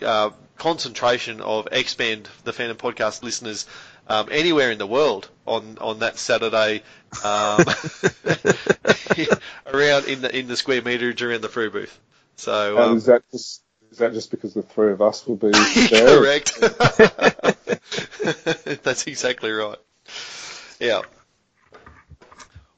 [0.00, 3.66] uh, concentration of Expand the Phantom Podcast listeners
[4.08, 6.82] um, anywhere in the world on, on that Saturday
[7.24, 7.64] um,
[9.66, 11.98] around in the in the square meterage around the Frew booth.
[12.36, 15.50] So um, is that just is that just because the three of us will be
[15.90, 16.18] there?
[16.18, 16.60] correct.
[18.82, 19.78] That's exactly right.
[20.80, 21.02] Yeah.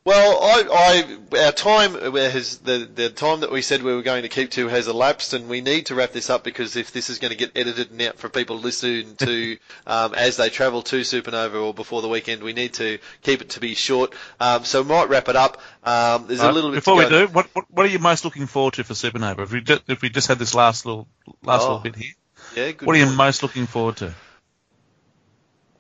[0.07, 4.23] Well, I, I, our time has the the time that we said we were going
[4.23, 7.11] to keep to has elapsed, and we need to wrap this up because if this
[7.11, 9.57] is going to get edited and out for people to listen to
[9.89, 13.49] um, as they travel to Supernova or before the weekend, we need to keep it
[13.51, 14.15] to be short.
[14.39, 15.61] Um, so we might wrap it up.
[15.83, 18.25] Um, there's a little bit Before to we do, what, what what are you most
[18.25, 19.41] looking forward to for Supernova?
[19.41, 21.09] If we just, if we just had this last little
[21.43, 22.13] last Oh, little bit here,
[22.55, 23.17] Yeah, good what are you point.
[23.17, 24.15] most looking forward to?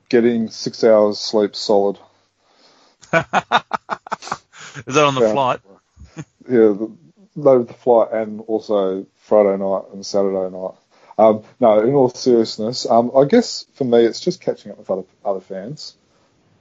[0.08, 1.98] Getting six hours sleep solid.
[3.12, 5.32] Is that on the Yeah.
[5.32, 5.60] flight?
[6.48, 6.96] Yeah, the,
[7.36, 10.74] load the flight and also Friday night and Saturday night.
[11.18, 14.90] Um, no, in all seriousness, um, I guess for me it's just catching up with
[14.90, 15.96] other other fans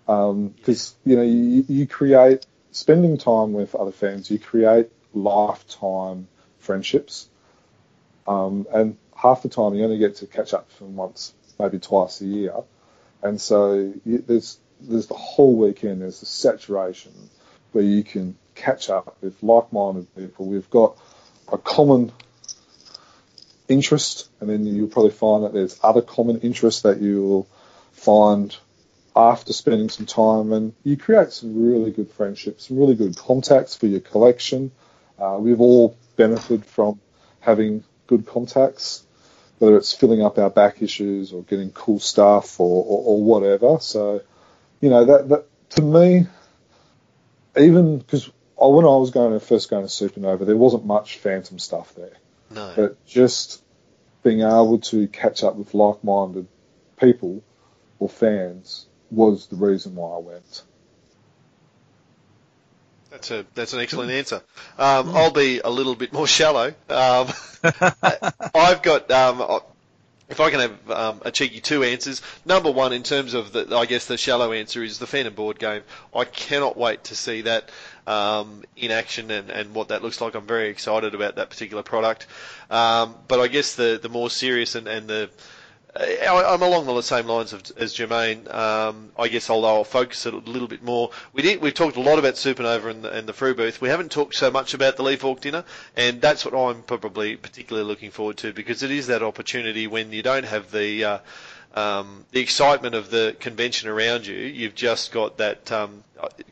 [0.05, 6.27] because you know you, you create spending time with other fans, you create lifetime
[6.59, 7.29] friendships,
[8.27, 12.21] um, and half the time you only get to catch up from once, maybe twice
[12.21, 12.53] a year,
[13.23, 16.01] and so you, there's there's the whole weekend.
[16.01, 17.11] There's the saturation
[17.71, 20.45] where you can catch up with like-minded people.
[20.45, 20.97] We've got
[21.51, 22.11] a common
[23.67, 27.47] interest, and then you'll probably find that there's other common interests that you will
[27.91, 28.55] find
[29.15, 33.75] after spending some time, and you create some really good friendships, some really good contacts
[33.75, 34.71] for your collection.
[35.17, 36.99] Uh, we've all benefited from
[37.39, 39.05] having good contacts,
[39.59, 43.77] whether it's filling up our back issues or getting cool stuff or, or, or whatever.
[43.79, 44.21] So,
[44.81, 46.27] you know, that, that to me,
[47.57, 51.59] even because when I was going to first going to Supernova, there wasn't much Phantom
[51.59, 52.17] stuff there
[52.49, 52.73] No.
[52.75, 53.61] but just
[54.23, 56.47] being able to catch up with like-minded
[56.99, 57.43] people
[57.99, 60.63] or fans was the reason why I went.
[63.11, 64.41] That's a that's an excellent answer.
[64.77, 66.73] Um, I'll be a little bit more shallow.
[66.89, 67.27] Um,
[68.53, 69.61] I've got um,
[70.27, 72.21] if I can have um, a cheeky two answers.
[72.45, 75.59] Number one, in terms of the, I guess the shallow answer is the Phantom board
[75.59, 75.83] game.
[76.15, 77.69] I cannot wait to see that
[78.07, 80.33] um, in action and, and what that looks like.
[80.35, 82.25] I'm very excited about that particular product.
[82.69, 85.29] Um, but I guess the the more serious and, and the
[85.97, 88.53] I'm along the same lines of, as Jermaine.
[88.53, 91.11] Um, I guess although I'll focus it a little bit more.
[91.31, 91.61] We did.
[91.61, 93.79] We've talked a lot about Supernova and the, and the Frew Booth.
[93.79, 95.63] We haven't talked so much about the Lee Falk dinner,
[95.95, 100.11] and that's what I'm probably particularly looking forward to because it is that opportunity when
[100.11, 101.17] you don't have the uh,
[101.75, 106.03] um, the excitement of the convention around you, you've just got that um,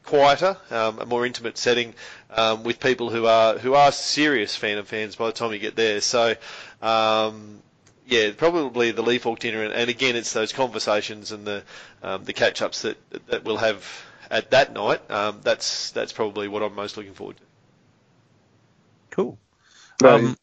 [0.04, 1.94] quieter, um, a more intimate setting
[2.30, 5.76] um, with people who are who are serious Phantom fans by the time you get
[5.76, 6.00] there.
[6.00, 6.36] So.
[8.06, 11.64] Yeah, probably the Lee Falk dinner, and, and again, it's those conversations and the
[12.02, 12.98] um, the catch ups that
[13.28, 13.86] that we'll have
[14.30, 15.10] at that night.
[15.10, 17.44] Um, that's that's probably what I'm most looking forward to.
[19.12, 19.38] Cool.
[20.02, 20.38] No, Um,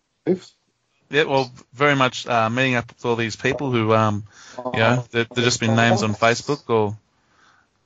[1.11, 4.25] yeah, well, very much uh, meeting up with all these people who, um,
[4.73, 6.97] you know, they've, they've just been names on Facebook or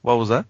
[0.02, 0.44] what was that?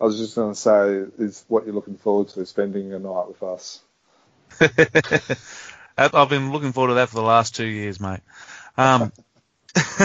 [0.00, 3.28] I was just going to say, is what you're looking forward to spending a night
[3.28, 3.80] with us?
[5.96, 8.20] I've been looking forward to that for the last two years, mate.
[8.76, 9.12] Um,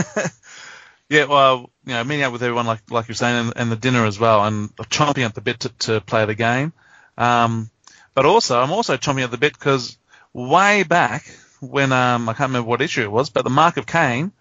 [1.09, 3.75] yeah, well, you know, meeting up with everyone like like you're saying, and, and the
[3.75, 6.73] dinner as well, and chomping at the bit to, to play the game.
[7.17, 7.69] Um,
[8.13, 9.97] but also, I'm also chomping at the bit because
[10.33, 11.25] way back
[11.59, 14.31] when um, I can't remember what issue it was, but the Mark of Cain,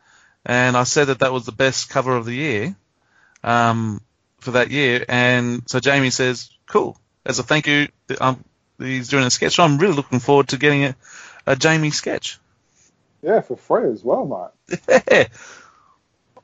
[0.44, 2.76] and I said that that was the best cover of the year
[3.42, 4.00] um,
[4.40, 7.88] for that year, and so Jamie says, "Cool." As a thank you,
[8.20, 8.44] um,
[8.78, 9.54] he's doing a sketch.
[9.54, 10.96] So I'm really looking forward to getting a,
[11.46, 12.38] a Jamie sketch.
[13.22, 14.50] Yeah, for free as well, mate.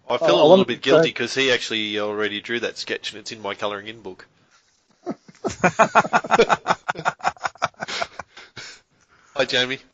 [0.08, 2.60] I feel Oh, I a little bit to guilty say- because he actually already drew
[2.60, 4.26] that sketch and it's in my colouring in book.
[9.36, 9.78] Hi, Jamie.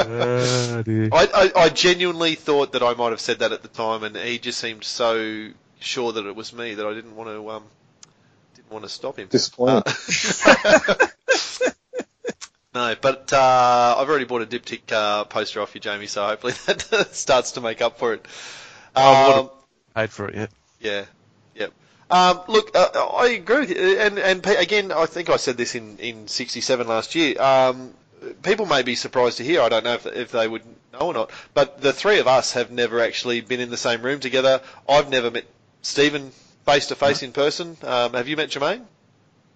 [0.00, 0.82] Oh.
[0.86, 4.16] I, I, I genuinely thought that I might have said that at the time, and
[4.16, 5.48] he just seemed so
[5.80, 7.64] sure that it was me that I didn't want to um
[8.54, 9.26] didn't want to stop him.
[9.28, 9.82] Disappointed.
[10.46, 11.06] Uh,
[12.74, 16.06] no, but uh, I've already bought a diptych uh, poster off you, Jamie.
[16.06, 18.26] So hopefully that starts to make up for it.
[18.96, 19.50] I Um,
[19.94, 20.50] Paid for it yet.
[20.80, 21.04] yeah,
[21.54, 21.72] yep.
[22.10, 25.74] Um, look, uh, I agree with you, and and again, I think I said this
[25.74, 27.40] in in '67 last year.
[27.40, 27.94] Um,
[28.42, 29.60] people may be surprised to hear.
[29.62, 30.62] I don't know if if they would
[30.92, 34.02] know or not, but the three of us have never actually been in the same
[34.02, 34.60] room together.
[34.88, 35.44] I've never met
[35.82, 36.32] Stephen
[36.64, 37.76] face to face in person.
[37.82, 38.84] Um, have you met Jermaine?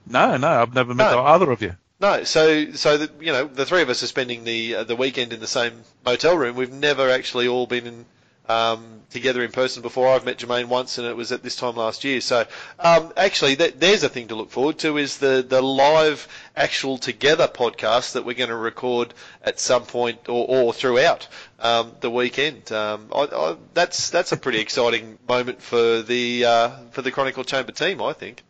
[0.06, 1.22] No, no, I've never met No.
[1.24, 1.76] either of you.
[2.02, 4.96] No, so so the, you know the three of us are spending the uh, the
[4.96, 6.56] weekend in the same motel room.
[6.56, 8.04] We've never actually all been in,
[8.48, 10.08] um, together in person before.
[10.08, 12.20] I've met Jermaine once, and it was at this time last year.
[12.20, 12.44] So
[12.80, 16.26] um, actually, th- there's a thing to look forward to is the the live
[16.56, 21.28] actual together podcast that we're going to record at some point or, or throughout
[21.60, 22.72] um, the weekend.
[22.72, 27.44] Um, I, I, that's that's a pretty exciting moment for the uh, for the Chronicle
[27.44, 28.42] Chamber team, I think.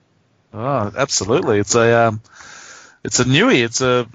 [0.55, 1.59] Oh, absolutely.
[1.59, 2.23] It's a um,
[3.05, 3.65] it's a newie.
[3.65, 4.09] It's a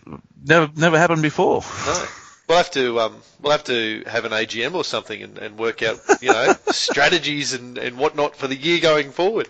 [0.43, 1.61] never never happened before.
[1.85, 2.05] No.
[2.47, 5.83] We'll have to um, we'll have to have an AGM or something and, and work
[5.83, 9.49] out you know strategies and, and whatnot for the year going forward.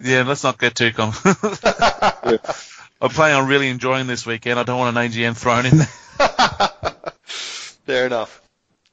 [0.00, 1.12] Yeah, let's not get too com.
[3.00, 4.58] I'm planning on really enjoying this weekend.
[4.58, 5.86] I don't want an AGM thrown in there.
[7.26, 8.40] Fair enough.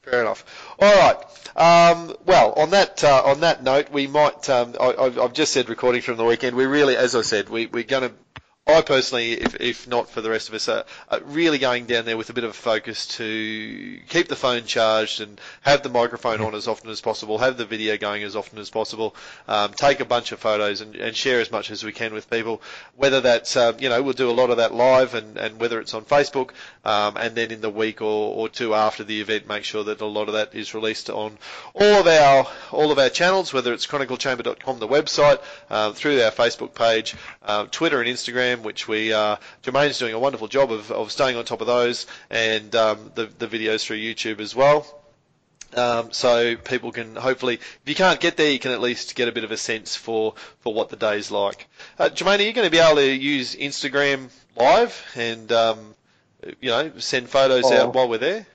[0.02, 0.44] Fair enough.
[0.80, 1.18] All right.
[1.56, 4.50] Um, well, on that uh, on that note, we might.
[4.50, 6.56] Um, I, I've I've just said recording from the weekend.
[6.56, 8.16] We really, as I said, we we're going to.
[8.74, 12.06] I personally, if, if not for the rest of us, are, are really going down
[12.06, 15.90] there with a bit of a focus to keep the phone charged and have the
[15.90, 19.16] microphone on as often as possible, have the video going as often as possible,
[19.48, 22.30] um, take a bunch of photos and, and share as much as we can with
[22.30, 22.62] people.
[22.96, 25.80] Whether that's, um, you know, we'll do a lot of that live and, and whether
[25.80, 26.52] it's on Facebook,
[26.86, 30.02] um, and then in the week or, or two after the event, make sure that
[30.02, 31.38] a lot of that is released on
[31.74, 36.32] all of our all of our channels, whether it's chroniclechamber.com, the website, uh, through our
[36.32, 40.92] Facebook page, uh, Twitter and Instagram, which we uh, Jermaine's doing a wonderful job of,
[40.92, 44.86] of staying on top of those, and um, the the videos through YouTube as well.
[45.74, 49.30] Um, so people can hopefully, if you can't get there, you can at least get
[49.30, 51.66] a bit of a sense for, for what the day's like.
[51.98, 55.96] Uh, Jermaine, are you going to be able to use Instagram live and um,
[56.60, 57.74] you know send photos Oh.
[57.88, 58.46] out while we're there?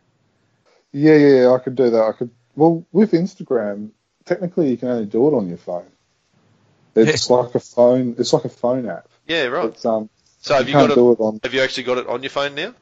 [0.92, 2.02] Yeah, yeah, yeah, I could do that.
[2.02, 2.30] I could.
[2.54, 3.92] Well, with Instagram,
[4.26, 5.86] technically you can only do it on your phone.
[6.94, 8.16] It's like a phone.
[8.18, 9.08] It's like a phone app.
[9.26, 9.86] Yeah, right.
[9.86, 10.08] Um.
[10.40, 11.00] So have you you got it?
[11.00, 11.40] it on.
[11.42, 12.74] Have you actually got it on your phone now?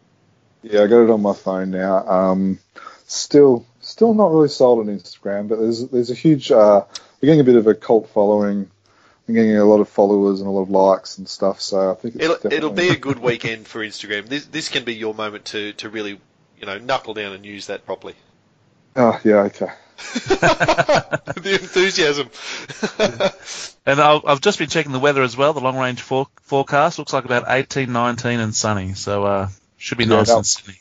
[0.62, 2.06] Yeah, I got it on my phone now.
[2.06, 2.58] Um,
[3.06, 6.50] still, still not really sold on Instagram, but there's there's a huge.
[6.50, 6.84] Uh,
[7.20, 8.70] we're getting a bit of a cult following.
[9.26, 11.60] I'm getting a lot of followers and a lot of likes and stuff.
[11.60, 14.26] So I think it's It'll, definitely, it'll be a good weekend for Instagram.
[14.26, 16.20] This this can be your moment to, to really
[16.58, 18.14] you know knuckle down and use that properly.
[18.96, 19.70] Oh yeah, okay.
[19.96, 22.30] the enthusiasm.
[23.86, 25.52] And I'll, I've just been checking the weather as well.
[25.52, 28.94] The long range for, forecast looks like about 18, 19 and sunny.
[28.94, 30.78] So uh, should be Yeah, nice and sunny.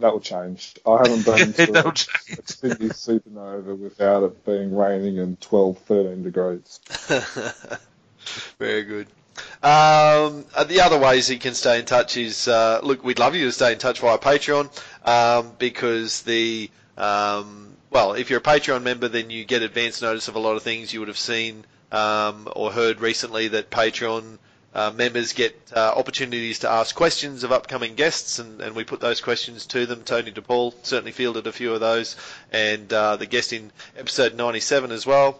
[0.00, 0.74] That will change.
[0.84, 2.38] I haven't been to a, change.
[2.38, 6.80] a Sydney supernova without it being raining and 12, 13 degrees.
[8.58, 9.06] Very good.
[9.62, 13.36] Um, uh, the other ways you can stay in touch is uh, look, we'd love
[13.36, 14.68] you to stay in touch via Patreon
[15.06, 20.26] um, because the um, well, if you're a Patreon member, then you get advance notice
[20.28, 24.38] of a lot of things you would have seen um, or heard recently that Patreon
[24.74, 29.00] uh, members get uh, opportunities to ask questions of upcoming guests, and, and we put
[29.00, 30.02] those questions to them.
[30.02, 32.16] Tony DePaul certainly fielded a few of those,
[32.50, 35.38] and uh, the guest in episode 97 as well,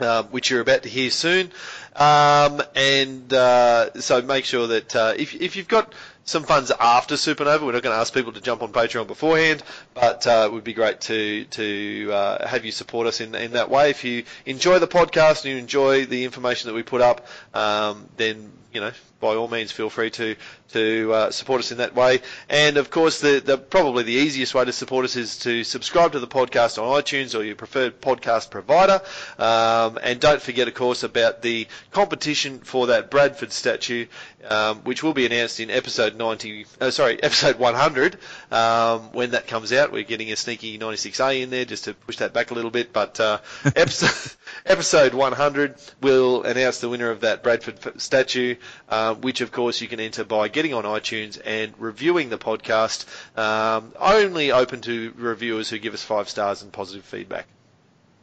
[0.00, 1.52] uh, which you're about to hear soon.
[1.94, 5.94] Um, and uh, so make sure that uh, if, if you've got
[6.30, 7.62] some funds after Supernova.
[7.66, 9.62] We're not going to ask people to jump on Patreon beforehand,
[9.94, 13.52] but uh, it would be great to to uh, have you support us in in
[13.52, 13.90] that way.
[13.90, 18.08] If you enjoy the podcast and you enjoy the information that we put up, um,
[18.16, 20.36] then you know by all means feel free to
[20.72, 22.20] to uh, support us in that way.
[22.48, 26.12] And of course, the, the probably the easiest way to support us is to subscribe
[26.12, 29.00] to the podcast on iTunes or your preferred podcast provider.
[29.38, 34.06] Um, and don't forget, of course, about the competition for that Bradford statue,
[34.48, 36.66] um, which will be announced in episode 90.
[36.80, 38.18] Uh, sorry, episode 100
[38.52, 39.92] um, when that comes out.
[39.92, 42.92] We're getting a sneaky 96A in there just to push that back a little bit.
[42.92, 48.56] But uh, episode episode 100 will announce the winner of that Bradford statue,
[48.88, 52.38] uh, which of course you can enter by getting getting on iTunes and reviewing the
[52.38, 53.06] podcast.
[53.38, 57.46] Um, only open to reviewers who give us five stars and positive feedback.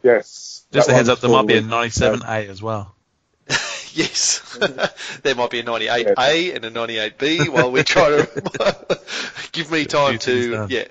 [0.03, 0.65] Yes.
[0.71, 2.93] Just a heads up, there might be a 97A as well.
[3.93, 4.57] yes,
[5.23, 8.99] there might be a 98A and a 98B while we try to
[9.51, 10.83] give me time to yeah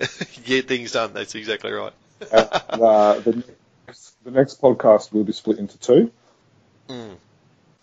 [0.43, 1.13] get things done.
[1.13, 1.93] That's exactly right.
[2.31, 3.43] uh, the,
[3.87, 6.11] next, the next podcast will be split into two.
[6.89, 7.17] Mm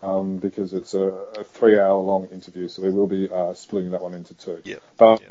[0.05, 1.05] um, because it's a,
[1.39, 4.61] a three-hour-long interview, so we will be uh, splitting that one into two.
[4.65, 4.77] Yeah.
[4.99, 5.23] But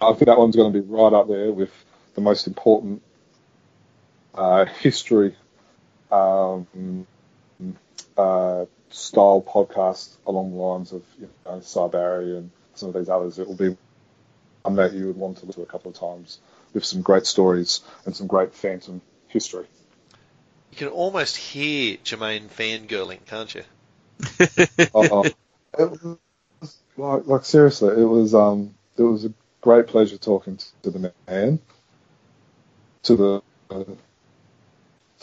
[0.00, 1.70] I think that one's going to be right up there with
[2.14, 3.00] the most important
[4.34, 5.36] uh, history
[6.10, 7.06] um,
[8.16, 13.38] uh, style podcast along the lines of you know, and some of these others.
[13.38, 13.76] It will be
[14.62, 16.38] one that you would want to listen to a couple of times
[16.74, 19.66] with some great stories and some great phantom history.
[20.72, 23.62] You can almost hear Jermaine fangirling, can't you?
[24.94, 25.30] uh,
[26.96, 31.58] like, like seriously, it was um, it was a great pleasure talking to the man,
[33.04, 33.42] to the.
[33.70, 33.84] Uh,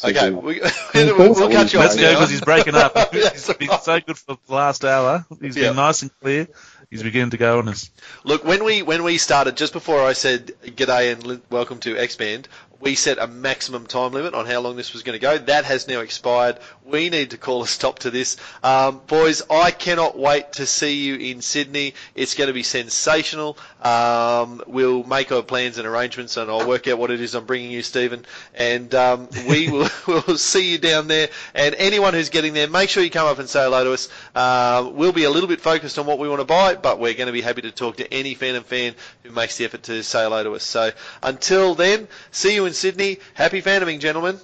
[0.04, 0.60] okay, we,
[0.94, 2.98] will we'll cut you off Let's go because he's breaking up.
[3.14, 5.26] he's been so good for the last hour.
[5.42, 5.70] He's yeah.
[5.70, 6.48] been nice and clear.
[6.90, 7.92] He's beginning to go on us.
[8.24, 12.16] Look, when we when we started, just before I said g'day and welcome to X
[12.16, 12.48] Band,
[12.82, 15.38] we set a maximum time limit on how long this was going to go.
[15.38, 16.60] That has now expired.
[16.86, 18.38] We need to call a stop to this.
[18.64, 21.94] Um, boys, I cannot wait to see you in Sydney.
[22.16, 23.58] It's going to be sensational.
[23.82, 27.46] Um, we'll make our plans and arrangements and I'll work out what it is I'm
[27.46, 28.26] bringing you, Stephen.
[28.56, 31.30] And um, we will we'll see you down there.
[31.54, 34.08] And anyone who's getting there, make sure you come up and say hello to us.
[34.34, 37.14] Uh, we'll be a little bit focused on what we want to buy, but we're
[37.14, 40.02] going to be happy to talk to any Phantom fan who makes the effort to
[40.02, 40.64] say hello to us.
[40.64, 43.20] So until then, see you in Sydney.
[43.34, 44.40] Happy Phantoming, gentlemen.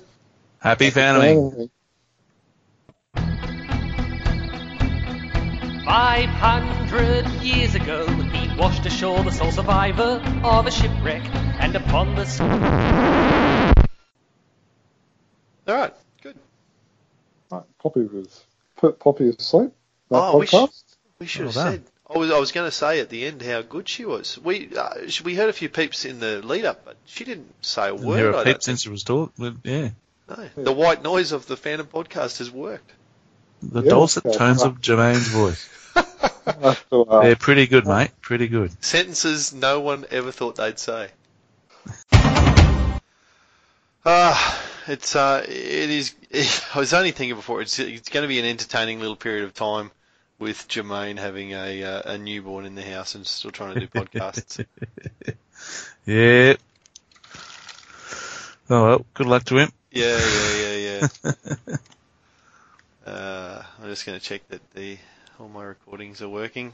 [0.60, 1.70] Happy, Happy Phantoming.
[5.86, 11.24] Five hundred years ago, he washed ashore the sole survivor of a shipwreck,
[11.60, 12.26] and upon the.
[15.68, 16.38] All right, good.
[17.52, 18.46] Right, Poppy was
[18.78, 19.72] put Poppy asleep.
[20.12, 20.54] oh, we, sh-
[21.20, 21.84] we should have said.
[22.14, 24.38] I was I was going to say at the end how good she was.
[24.38, 24.93] We uh,
[25.24, 28.18] we heard a few peeps in the lead up, but she didn't say a word.
[28.18, 29.60] Hear a peep since she was talking.
[29.64, 29.89] Yeah.
[30.30, 32.91] No, the white noise of the Phantom podcast has worked.
[33.62, 35.70] The yeah, dulcet tones of Jermaine's voice.
[36.91, 38.12] They're pretty good, mate.
[38.22, 38.72] Pretty good.
[38.84, 41.10] Sentences no one ever thought they'd say.
[44.08, 46.14] Ah, uh, it's uh, it is.
[46.30, 47.62] It, I was only thinking before.
[47.62, 49.89] It's it's going to be an entertaining little period of time
[50.40, 53.88] with Jermaine having a uh, a newborn in the house and still trying to do
[53.88, 54.66] podcasts.
[56.06, 56.56] yeah.
[58.70, 59.72] Oh well, good luck to him.
[59.92, 61.34] Yeah, yeah, yeah, yeah.
[63.12, 64.98] uh, I'm just going to check that the
[65.40, 66.74] all my recordings are working.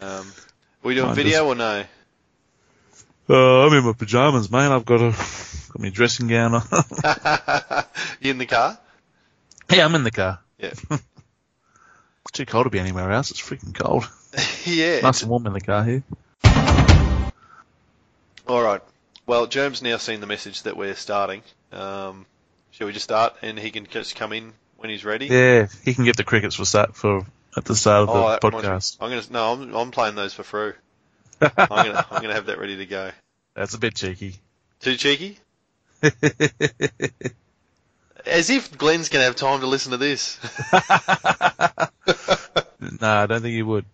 [0.00, 1.52] Um, are we doing Mine video does.
[1.52, 1.84] or no?
[3.28, 4.70] Uh, I'm in my pajamas, mate.
[4.70, 6.62] I've got a got my dressing gown on.
[8.20, 8.78] you in the car?
[9.70, 10.40] Yeah, I'm in the car.
[10.58, 10.72] Yeah.
[12.30, 13.32] It's too cold to be anywhere else.
[13.32, 14.08] It's freaking cold.
[14.64, 15.00] yeah.
[15.00, 16.04] Nice and warm in the car here.
[18.46, 18.80] All right.
[19.26, 21.42] Well, Germ's now seen the message that we're starting.
[21.72, 22.26] Um,
[22.70, 25.26] shall we just start and he can just come in when he's ready?
[25.26, 27.26] Yeah, he can get the crickets for start for
[27.56, 28.98] at the start of oh, the podcast.
[29.00, 30.74] I'm gonna no, I'm, I'm playing those for free.
[31.40, 33.10] I'm gonna I'm gonna have that ready to go.
[33.54, 34.36] That's a bit cheeky.
[34.78, 35.36] Too cheeky?
[38.26, 40.38] As if Glenn's going to have time to listen to this.
[43.00, 43.84] no, I don't think he would.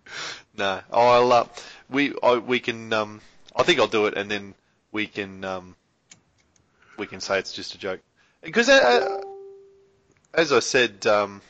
[0.57, 1.31] No, I'll.
[1.31, 1.47] Uh,
[1.89, 2.91] we I, we can.
[2.93, 3.21] Um,
[3.55, 4.53] I think I'll do it, and then
[4.91, 5.43] we can.
[5.43, 5.75] Um,
[6.97, 8.01] we can say it's just a joke.
[8.41, 9.21] Because uh,
[10.33, 11.41] as I said, um,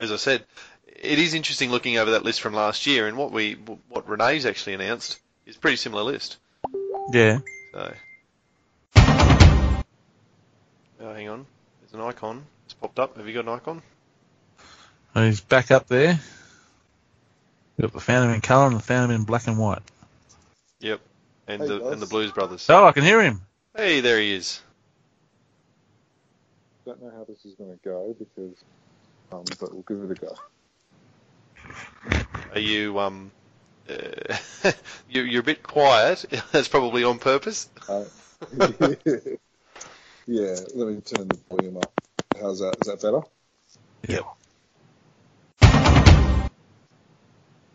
[0.00, 0.44] as I said,
[0.86, 3.54] it is interesting looking over that list from last year, and what we
[3.88, 6.38] what Rene's actually announced is a pretty similar list.
[7.12, 7.40] Yeah.
[7.72, 7.92] So,
[11.00, 11.46] oh, hang on,
[11.80, 12.44] there's an icon.
[12.64, 13.16] It's popped up.
[13.16, 13.82] Have you got an icon?
[15.14, 16.20] And he's back up there.
[17.76, 19.82] We've got the Phantom in colour and the Phantom in black and white.
[20.80, 21.00] Yep.
[21.48, 21.92] And Hey, the guys.
[21.92, 22.66] and the Blues Brothers.
[22.70, 23.40] Oh, I can hear him.
[23.76, 24.60] Hey, there he is.
[26.86, 28.56] Don't know how this is going to go because,
[29.32, 30.36] um, but we'll give it a go.
[32.54, 33.30] Are you um?
[33.90, 34.36] Uh,
[35.08, 36.24] you're, you're a bit quiet.
[36.52, 37.68] That's probably on purpose.
[37.88, 38.04] Uh,
[40.30, 41.92] yeah, let me turn the volume up.
[42.40, 42.76] How's that?
[42.80, 43.22] Is that better?
[44.08, 44.24] Yep.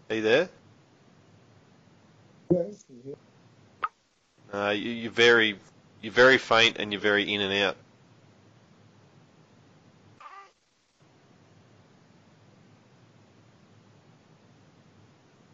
[0.10, 0.50] Are you there?
[2.52, 2.64] Yeah.
[2.90, 3.18] you
[4.54, 5.60] uh, you, you're very,
[6.02, 7.78] you're very faint and you're very in and out.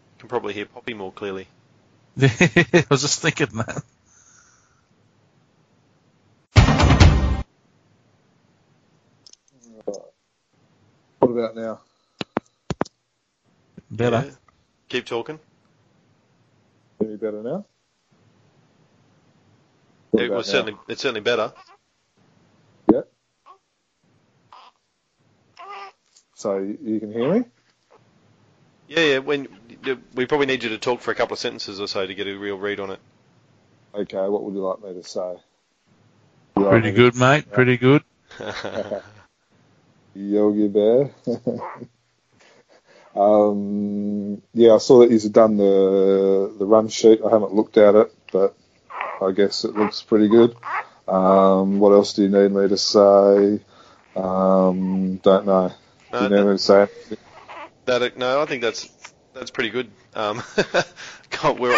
[0.06, 1.48] You can probably hear Poppy more clearly.
[2.22, 3.84] I was just thinking that.
[11.42, 11.80] About now?
[13.90, 14.24] Better.
[14.28, 14.32] Yeah.
[14.90, 15.40] Keep talking.
[17.02, 17.66] Any better now?
[20.12, 20.52] What It was now?
[20.52, 21.54] certainly, it's certainly better.
[22.92, 23.02] Yeah.
[26.36, 27.44] So you you can hear me?
[28.88, 29.18] Yeah, yeah.
[29.20, 29.48] When
[30.16, 32.28] we probably need you to talk for a couple of sentences or so to get
[32.28, 33.00] a real read on it.
[33.96, 34.28] Okay.
[34.28, 35.36] What would you like me to say?
[36.56, 37.52] Would like Pretty good, mate.
[37.52, 38.04] Pretty good.
[40.14, 41.12] Yogi Bear.
[43.16, 47.22] um, yeah, I saw that you've done the the run sheet.
[47.26, 48.56] I haven't looked at it, but
[49.22, 50.56] I guess it looks pretty good.
[51.08, 53.60] Um, what else do you need me to say?
[54.16, 55.70] Um, don't know.
[55.70, 56.88] Do No, you need me to say?
[57.86, 58.90] That no, I think that's
[59.34, 59.90] that's pretty good.
[60.14, 60.42] Um,
[61.30, 61.74] can't- we're,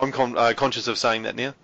[0.00, 1.54] I'm con- uh, conscious of saying that now.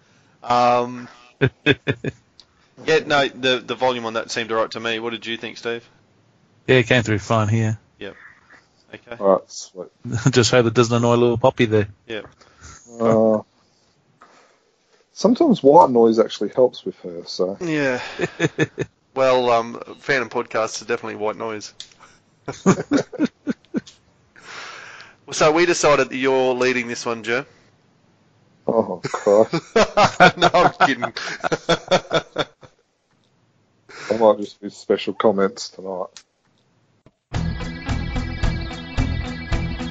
[0.42, 1.08] Um,
[1.64, 4.98] yeah, no, the the volume on that seemed alright to me.
[4.98, 5.88] What did you think, Steve?
[6.68, 7.78] Yeah, it came through fine here.
[7.98, 8.14] Yep.
[8.94, 9.16] Okay.
[9.18, 9.88] All right, sweet.
[10.30, 11.88] just hope it doesn't annoy little Poppy there.
[13.00, 13.40] Uh,
[15.12, 17.22] sometimes white noise actually helps with her.
[17.24, 18.02] So Yeah.
[19.14, 21.72] well, um, Phantom Podcasts are definitely white noise.
[25.32, 27.46] so we decided that you're leading this one, Joe.
[28.66, 29.54] oh Christ,
[30.36, 31.12] no, I'm kidding.
[34.10, 36.08] I might just be special comments tonight.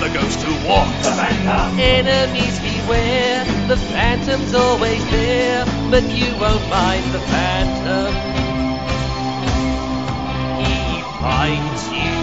[0.00, 1.06] the ghost who walks.
[1.06, 1.78] The phantom.
[1.78, 8.12] Enemies beware, the phantom's always there, but you won't mind the phantom.
[10.64, 12.21] He finds you.